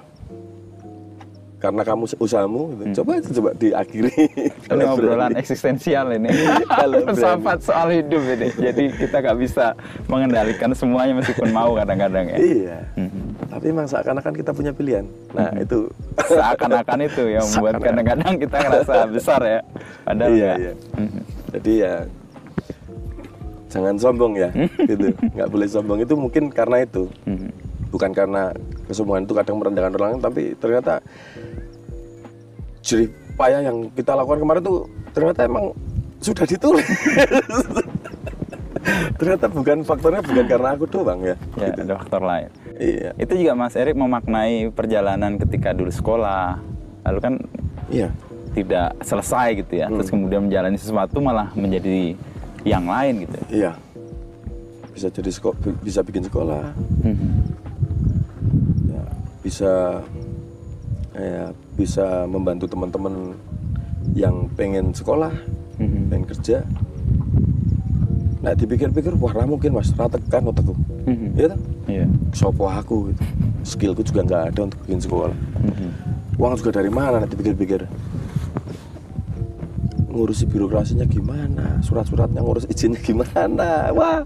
Karena 1.58 1.82
kamu 1.82 2.06
usahamu, 2.22 2.70
gitu. 2.78 3.02
coba 3.02 3.18
itu 3.18 3.30
coba 3.34 3.50
diakhiri. 3.58 4.14
Ini 4.70 4.84
obrolan 4.86 5.34
eksistensial 5.34 6.14
ini. 6.14 6.30
Kalau. 6.70 7.02
Filsafat 7.10 7.66
soal 7.66 7.98
hidup 7.98 8.22
ini. 8.30 8.54
Jadi 8.54 8.84
kita 8.94 9.26
nggak 9.26 9.38
bisa 9.42 9.74
mengendalikan 10.06 10.70
semuanya 10.72 11.18
meskipun 11.18 11.50
mau 11.50 11.74
kadang-kadang 11.74 12.30
ya. 12.30 12.38
Iya. 12.38 12.78
Mhm. 12.94 13.50
Tapi 13.50 13.66
memang 13.74 13.90
seakan-akan 13.90 14.34
kita 14.38 14.54
punya 14.54 14.70
pilihan. 14.70 15.10
Nah 15.34 15.50
itu. 15.58 15.90
Seakan-akan 16.30 17.00
itu 17.02 17.24
yang 17.26 17.46
membuat 17.50 17.82
kadang-kadang 17.82 18.34
kita 18.38 18.58
ngerasa 18.62 18.94
besar 19.10 19.42
ya. 19.42 19.60
Padahal 20.06 20.30
Iya, 20.30 20.46
nggak. 20.46 20.58
iya. 20.62 20.74
Mhm. 20.94 21.22
Jadi 21.58 21.72
ya 21.74 21.94
jangan 23.68 23.96
sombong 24.00 24.34
ya, 24.40 24.50
gitu. 24.80 25.12
Nggak 25.36 25.50
boleh 25.52 25.68
sombong 25.68 26.00
itu 26.02 26.14
mungkin 26.16 26.48
karena 26.48 26.84
itu, 26.84 27.12
Mhm. 27.28 27.50
bukan 27.92 28.12
karena 28.16 28.52
kesombongan 28.88 29.24
itu 29.28 29.34
kadang 29.36 29.56
merendahkan 29.60 29.94
orang 29.96 30.10
lain, 30.16 30.22
tapi 30.24 30.42
ternyata 30.56 31.04
jerih 32.82 33.10
payah 33.36 33.62
yang 33.62 33.92
kita 33.92 34.16
lakukan 34.16 34.40
kemarin 34.40 34.62
tuh 34.64 34.88
ternyata 35.12 35.44
emang 35.44 35.76
sudah 36.24 36.46
ditulis. 36.48 36.88
ternyata 39.20 39.52
bukan 39.52 39.84
faktornya 39.84 40.24
bukan 40.24 40.46
karena 40.48 40.70
aku 40.74 40.86
doang 40.88 41.20
ya. 41.20 41.36
Ya, 41.60 41.76
gitu. 41.76 41.80
ada 41.84 41.94
faktor 42.00 42.22
lain. 42.24 42.50
Iya, 42.78 43.10
Itu 43.18 43.34
juga 43.36 43.54
Mas 43.58 43.76
Erik 43.76 43.98
memaknai 43.98 44.70
perjalanan 44.72 45.36
ketika 45.36 45.74
dulu 45.74 45.90
sekolah. 45.92 46.62
Lalu 47.04 47.20
kan 47.20 47.34
iya, 47.90 48.14
tidak 48.54 48.96
selesai 49.04 49.60
gitu 49.60 49.74
ya. 49.82 49.92
Hmm. 49.92 50.00
Terus 50.00 50.10
kemudian 50.14 50.42
menjalani 50.48 50.78
sesuatu 50.80 51.18
malah 51.20 51.52
menjadi 51.58 52.16
yang 52.68 52.86
lain 52.86 53.24
gitu. 53.24 53.38
iya. 53.50 53.72
Bisa 54.92 55.08
jadi 55.14 55.30
bisa 55.86 56.00
bikin 56.02 56.26
sekolah, 56.26 56.74
Mhm. 57.06 57.30
ya, 58.90 59.04
bisa 59.46 59.72
ya 61.14 61.46
bisa 61.78 62.26
membantu 62.26 62.66
teman-teman 62.66 63.38
yang 64.18 64.50
pengen 64.58 64.90
sekolah, 64.94 65.30
Mhm. 65.78 66.10
pengen 66.10 66.26
kerja. 66.26 66.58
Nah 68.42 68.54
dipikir-pikir 68.54 69.14
wah 69.18 69.34
ra 69.34 69.46
mungkin 69.46 69.78
mas, 69.78 69.94
ratekan 69.94 70.50
otakku, 70.50 70.74
Mhm. 71.06 71.28
ya 71.38 71.48
kan? 71.54 71.60
Iya. 71.86 72.06
Sopo 72.34 72.66
aku, 72.66 73.14
gitu. 73.14 73.24
skillku 73.68 74.02
juga 74.02 74.24
nggak 74.24 74.44
ada 74.56 74.60
untuk 74.66 74.80
bikin 74.88 75.02
sekolah. 75.04 75.36
Mhm. 75.62 75.90
Uang 76.40 76.54
juga 76.56 76.72
dari 76.82 76.90
mana? 76.90 77.20
Nanti 77.22 77.36
pikir-pikir 77.36 77.84
ngurusi 80.18 80.50
birokrasinya 80.50 81.06
gimana, 81.06 81.78
surat-suratnya 81.86 82.42
ngurus 82.42 82.66
izinnya 82.66 82.98
gimana, 82.98 83.94
wah 83.94 84.26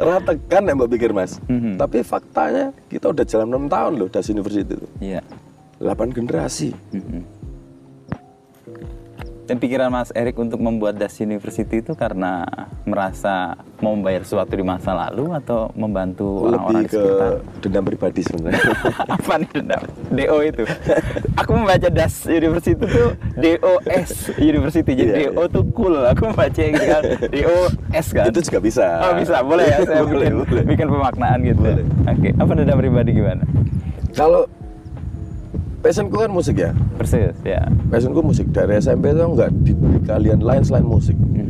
ratekan 0.00 0.64
ya 0.64 0.72
mbak 0.72 0.88
pikir 0.96 1.12
mas. 1.12 1.36
Mhm. 1.44 1.76
Tapi 1.76 2.00
faktanya 2.00 2.72
kita 2.88 3.12
udah 3.12 3.24
jalan 3.28 3.68
6 3.68 3.68
tahun 3.68 3.92
loh 4.00 4.08
Das 4.08 4.32
University 4.32 4.64
itu, 4.64 4.80
Iya. 5.04 5.20
8 5.76 6.08
generasi. 6.16 6.72
Mhm. 6.96 7.35
Dan 9.46 9.56
pikiran 9.56 9.88
Mas 9.88 10.10
Erik 10.10 10.34
untuk 10.36 10.58
membuat 10.58 10.94
Das 10.94 11.14
University 11.16 11.78
itu 11.78 11.94
karena 11.94 12.42
merasa 12.82 13.54
mau 13.78 13.94
membayar 13.94 14.20
sesuatu 14.20 14.50
di 14.50 14.60
masa 14.60 14.90
lalu 14.90 15.30
atau 15.32 15.70
membantu 15.72 16.44
orang-orang 16.44 16.82
Lebih 16.82 16.82
di 16.82 16.88
ke 16.88 16.98
sekitar? 16.98 17.32
dendam 17.62 17.84
pribadi 17.84 18.20
sebenarnya. 18.20 18.62
Apa 19.14 19.32
nih 19.36 19.50
dendam? 19.52 19.82
DO 20.10 20.36
itu. 20.42 20.62
Aku 21.36 21.50
membaca 21.54 21.86
Das 21.86 22.26
University 22.26 22.74
itu 22.74 22.86
DOS 23.36 24.10
University. 24.36 24.92
Jadi 24.92 25.10
Iya, 25.14 25.30
DO 25.30 25.42
tuh 25.46 25.64
cool. 25.70 25.94
Aku 26.04 26.22
membaca 26.26 26.50
gitu 26.58 26.82
kan. 26.82 27.02
DOS 27.30 28.06
kan. 28.10 28.24
itu 28.26 28.40
juga 28.42 28.58
bisa. 28.58 28.86
Oh 29.00 29.12
bisa, 29.14 29.36
boleh 29.40 29.64
ya 29.64 29.78
saya 29.80 30.02
boleh, 30.10 30.26
bikin, 30.26 30.34
boleh. 30.42 30.64
bikin 30.66 30.86
pemaknaan 30.88 31.38
gitu. 31.44 31.60
Boleh. 31.60 31.84
Oke, 32.04 32.28
apa 32.32 32.50
dendam 32.52 32.76
pribadi 32.76 33.10
gimana? 33.12 33.46
Kalau 34.10 34.50
passionku 35.86 36.18
kan 36.18 36.30
musik 36.34 36.58
ya. 36.58 36.74
Persis, 36.98 37.38
ya. 37.46 37.62
Passionku 37.86 38.18
musik 38.18 38.50
dari 38.50 38.82
SMP 38.82 39.14
itu 39.14 39.22
nggak 39.22 39.50
diberi 39.62 40.02
kalian 40.02 40.42
lain 40.42 40.62
selain 40.66 40.82
musik. 40.82 41.14
Hmm. 41.14 41.46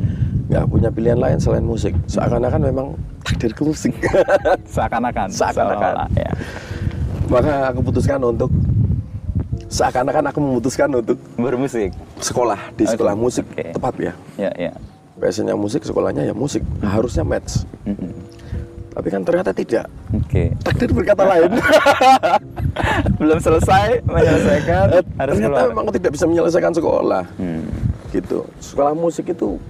Nggak 0.53 0.64
punya 0.68 0.88
pilihan 0.92 1.16
lain 1.16 1.40
selain 1.40 1.64
musik. 1.64 1.96
Seakan-akan 2.05 2.61
memang 2.61 2.87
takdirku 3.25 3.72
musik. 3.72 3.96
Seakan-akan. 4.77 5.33
Seakan-akan. 5.33 6.12
Ya. 6.12 6.31
Maka 7.33 7.72
aku 7.72 7.81
putuskan 7.81 8.20
untuk 8.20 8.53
seakan-akan 9.66 10.31
aku 10.31 10.38
memutuskan 10.38 10.92
untuk 10.92 11.16
Bermusik. 11.35 11.90
sekolah 12.20 12.70
di 12.77 12.87
Oke, 12.87 12.92
sekolah 12.94 13.14
musik 13.18 13.44
oke. 13.51 13.72
tepat 13.72 13.94
ya. 13.99 14.12
Ya, 14.37 14.51
ya. 14.55 14.72
Passionnya 15.16 15.57
musik, 15.57 15.81
sekolahnya 15.81 16.29
ya 16.29 16.37
musik. 16.37 16.61
Harusnya 16.85 17.25
match. 17.25 17.64
Mhm. 17.88 18.25
Tapi 18.96 19.09
kan 19.12 19.20
ternyata 19.20 19.52
tidak. 19.52 19.92
Oke. 20.11 20.56
Takdir 20.59 20.88
berkata 20.88 21.20
lain. 21.22 21.52
Belum 23.20 23.37
selesai 23.37 24.00
menyelesaikan 24.02 24.87
Eh, 24.90 25.04
harus 25.14 25.37
ternyata 25.37 25.52
keluar. 25.61 25.68
memang 25.68 25.85
tidak 25.92 26.11
bisa 26.16 26.24
menyelesaikan 26.24 26.72
sekolah. 26.72 27.24
Hmm. 27.37 27.68
Gitu. 28.09 28.48
Sekolah 28.56 28.96
musik 28.96 29.28
itu 29.28 29.61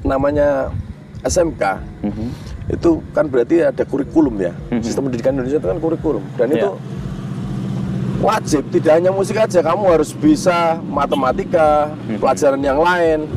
namanya 0.00 0.72
SMK. 1.20 1.84
Mhm. 2.00 2.26
Itu 2.70 3.04
kan 3.12 3.28
berarti 3.28 3.60
ada 3.62 3.84
kurikulum 3.84 4.40
ya. 4.40 4.56
Mhm. 4.72 4.80
Sistem 4.80 5.04
pendidikan 5.04 5.36
Indonesia 5.36 5.60
itu 5.60 5.68
kan 5.68 5.76
kurikulum. 5.76 6.24
Dan 6.34 6.48
Iya. 6.48 6.56
itu 6.56 6.70
wajib 8.18 8.62
tidak 8.72 8.92
hanya 8.94 9.12
musik 9.12 9.36
aja, 9.36 9.60
kamu 9.60 9.84
harus 9.90 10.10
bisa 10.10 10.80
matematika, 10.82 11.92
Mhm. 12.02 12.18
pelajaran 12.18 12.60
yang 12.60 12.80
lain. 12.80 13.28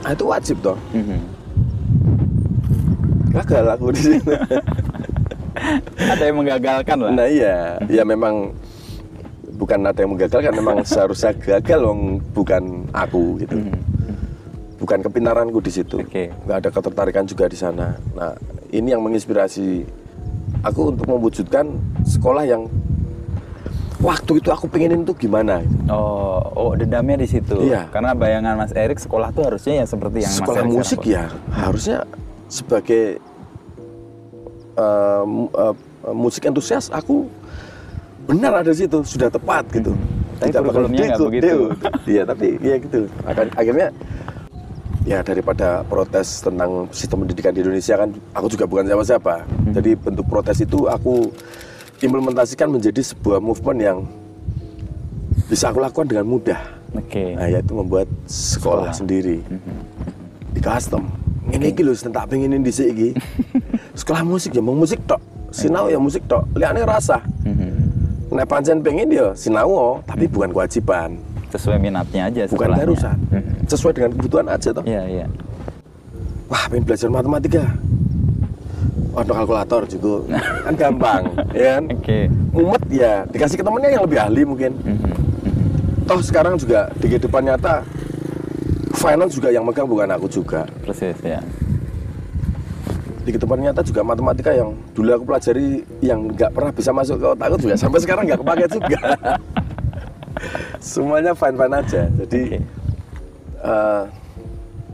Nah, 0.00 0.10
itu 0.10 0.24
wajib 0.24 0.56
toh. 0.60 0.78
Mhm. 0.90 1.18
Gagal 3.32 3.64
aku 3.72 3.86
di 3.96 4.00
sini. 4.00 4.20
Ada 6.12 6.22
yang 6.28 6.36
menggagalkan 6.42 6.96
lah. 7.00 7.12
Nah 7.12 7.28
iya, 7.28 7.78
ya 7.86 8.02
memang 8.04 8.52
bukan 9.52 9.78
ada 9.86 9.98
yang 10.02 10.10
menggagalkan, 10.16 10.52
memang 10.58 10.82
seharusnya 10.82 11.30
gagal 11.38 11.80
wong 11.86 12.00
bukan 12.34 12.88
aku 12.90 13.38
gitu. 13.38 13.56
Mhm. 13.62 13.78
Bukan 14.82 14.98
kepintaranku 15.06 15.62
di 15.62 15.70
situ. 15.70 16.02
Oke. 16.02 16.34
Nggak 16.42 16.56
ada 16.66 16.68
ketertarikan 16.74 17.24
juga 17.28 17.46
di 17.46 17.54
sana. 17.54 17.94
Nah, 18.18 18.34
ini 18.74 18.90
yang 18.90 19.06
menginspirasi 19.06 19.86
aku 20.66 20.90
untuk 20.90 21.06
mewujudkan 21.06 21.70
sekolah 22.02 22.42
yang 22.42 22.66
waktu 24.02 24.42
itu 24.42 24.50
aku 24.50 24.66
pengenin 24.66 25.06
tuh 25.06 25.14
gimana. 25.14 25.62
Oh, 25.86 26.42
oh 26.58 26.70
dendamnya 26.74 27.22
di 27.22 27.30
situ. 27.30 27.62
Iya. 27.62 27.86
Karena 27.94 28.18
bayangan 28.18 28.58
Mas 28.58 28.74
Erik 28.74 28.98
sekolah 28.98 29.30
tuh 29.30 29.46
harusnya 29.46 29.82
ya 29.82 29.86
seperti 29.86 30.26
yang 30.26 30.34
Mas 30.34 30.40
sekolah 30.42 30.60
Erik 30.66 30.74
musik 30.74 31.00
ya 31.06 31.30
harusnya 31.54 32.02
sebagai 32.52 33.16
mu- 35.24 35.48
eh, 35.50 35.74
musik 36.12 36.44
entusias 36.44 36.90
aku 36.90 37.24
benar 38.22 38.60
ada 38.60 38.70
di 38.70 38.78
situ 38.78 39.00
sudah 39.02 39.28
tepat 39.28 39.64
gitu. 39.72 39.92
Tapi 40.36 40.50
kurikulumnya 40.52 40.98
nggak 41.06 41.18
dego- 41.18 41.28
begitu. 41.30 41.56
iya 42.04 42.22
tapi 42.22 42.58
ya 42.58 42.76
gitu. 42.76 43.00
Akan- 43.24 43.54
akhirnya 43.54 43.88
ya 45.02 45.18
daripada 45.20 45.82
protes 45.82 46.42
tentang 46.42 46.86
sistem 46.90 47.22
pendidikan 47.22 47.50
di 47.50 47.62
Indonesia 47.62 47.94
kan 47.96 48.10
aku 48.32 48.46
juga 48.48 48.64
bukan 48.66 48.84
siapa-siapa. 48.84 49.34
Jadi 49.72 49.90
bentuk 49.94 50.26
protes 50.26 50.58
itu 50.60 50.86
aku 50.86 51.30
implementasikan 51.98 52.66
menjadi 52.68 52.98
sebuah 53.00 53.38
movement 53.38 53.78
yang 53.78 53.98
bisa 55.46 55.70
aku 55.70 55.78
lakukan 55.78 56.06
dengan 56.06 56.26
mudah. 56.26 56.60
Oke. 56.92 57.32
nah 57.32 57.48
yaitu 57.48 57.72
membuat 57.72 58.04
sekolah, 58.28 58.92
sendiri. 58.92 59.40
Di 60.52 60.60
custom 60.60 61.08
ini 61.52 61.64
iki 61.70 61.84
lho 61.84 61.92
tak 61.92 62.24
pengen 62.32 62.64
di 62.64 62.72
iki. 62.72 63.08
Sekolah 64.00 64.24
musik 64.24 64.56
ya 64.56 64.64
mau 64.64 64.72
musik 64.72 64.98
tok. 65.04 65.20
Sinau 65.52 65.92
ya 65.92 66.00
musik 66.00 66.24
tok. 66.24 66.48
Liane 66.56 66.82
rasa. 66.82 67.20
Mhm. 67.44 67.70
nek 68.32 68.48
pancen 68.48 68.80
pengen 68.80 69.12
ya 69.12 69.36
sinau 69.36 70.00
tapi 70.08 70.24
bukan 70.24 70.56
kewajiban. 70.56 71.20
Sesuai 71.52 71.76
minatnya 71.76 72.32
aja 72.32 72.48
bukan 72.48 72.72
terusan 72.80 73.16
Mhm. 73.28 73.68
sesuai 73.68 73.92
dengan 73.92 74.10
kebutuhan 74.16 74.46
aja 74.48 74.68
toh. 74.72 74.84
Iya, 74.88 75.02
iya. 75.04 75.26
wah 76.48 76.64
pengen 76.72 76.84
belajar 76.88 77.08
matematika. 77.12 77.64
Ada 79.12 79.32
kalkulator 79.36 79.84
juga. 79.84 80.14
Kan 80.64 80.74
gampang 80.80 81.22
ya 81.52 81.76
kan? 81.76 81.82
Oke. 81.92 82.20
mumet 82.56 82.82
ya 82.88 83.12
dikasih 83.28 83.60
ke 83.60 83.64
temennya 83.64 83.90
yang 83.92 84.02
lebih 84.08 84.18
ahli 84.20 84.42
mungkin. 84.48 84.72
Mhm. 84.80 85.12
toh 86.08 86.18
sekarang 86.24 86.56
juga 86.56 86.88
di 86.98 87.06
kehidupan 87.12 87.44
nyata 87.46 87.84
finance 89.02 89.34
juga 89.34 89.50
yang 89.50 89.66
megang 89.66 89.90
bukan 89.90 90.06
aku 90.14 90.30
juga. 90.30 90.62
Persis 90.86 91.18
ya. 91.26 91.42
di 93.22 93.30
kehidupan 93.30 93.54
nyata 93.62 93.86
juga 93.86 94.02
matematika 94.02 94.50
yang 94.50 94.74
dulu 94.98 95.14
aku 95.14 95.24
pelajari 95.30 95.86
yang 96.02 96.26
nggak 96.34 96.50
pernah 96.50 96.74
bisa 96.74 96.90
masuk 96.90 97.22
ke 97.22 97.26
otakku 97.38 97.54
juga 97.62 97.78
sampai 97.78 98.02
sekarang 98.02 98.26
nggak 98.26 98.40
kepake 98.42 98.66
juga. 98.66 98.98
Semuanya 100.82 101.30
fine 101.30 101.54
fine 101.54 101.74
aja. 101.78 102.02
Jadi 102.10 102.40
Oke. 102.42 102.58
eh, 103.62 104.02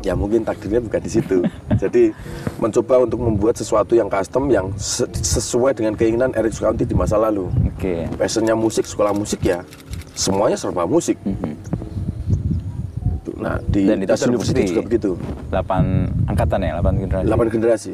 ya 0.05 0.13
mungkin 0.13 0.45
takdirnya 0.45 0.85
bukan 0.85 1.01
di 1.01 1.09
situ. 1.09 1.41
Jadi 1.83 2.13
mencoba 2.61 3.01
untuk 3.01 3.17
membuat 3.25 3.57
sesuatu 3.57 3.97
yang 3.97 4.13
custom 4.13 4.53
yang 4.53 4.77
se- 4.77 5.09
sesuai 5.09 5.73
dengan 5.73 5.97
keinginan 5.97 6.37
Eric 6.37 6.53
Sukamti 6.53 6.85
di 6.85 6.93
masa 6.93 7.17
lalu. 7.17 7.49
Oke. 7.73 8.05
passionnya 8.21 8.53
musik 8.53 8.85
sekolah 8.85 9.17
musik 9.17 9.41
ya 9.41 9.65
semuanya 10.19 10.59
serba 10.59 10.83
musik 10.83 11.15
nah 13.49 13.57
di 13.65 13.89
Dan 13.89 14.05
itu 14.05 14.13
University 14.29 14.63
juga 14.69 14.85
begitu 14.85 15.11
8 15.49 16.29
angkatan 16.29 16.61
ya, 16.61 16.77
8 16.85 17.01
generasi. 17.01 17.25
8 17.25 17.55
generasi 17.57 17.93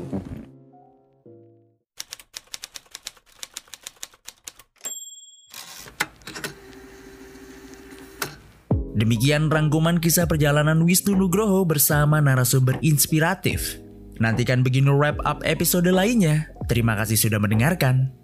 Demikian 8.95 9.51
rangkuman 9.51 9.99
kisah 9.99 10.31
perjalanan 10.31 10.87
Wisnu 10.87 11.19
Nugroho 11.19 11.67
bersama 11.67 12.23
narasumber 12.23 12.79
inspiratif. 12.79 13.83
Nantikan 14.23 14.63
begini 14.63 14.95
wrap 14.95 15.19
up 15.27 15.43
episode 15.43 15.91
lainnya. 15.91 16.47
Terima 16.71 16.95
kasih 16.95 17.19
sudah 17.19 17.43
mendengarkan. 17.43 18.15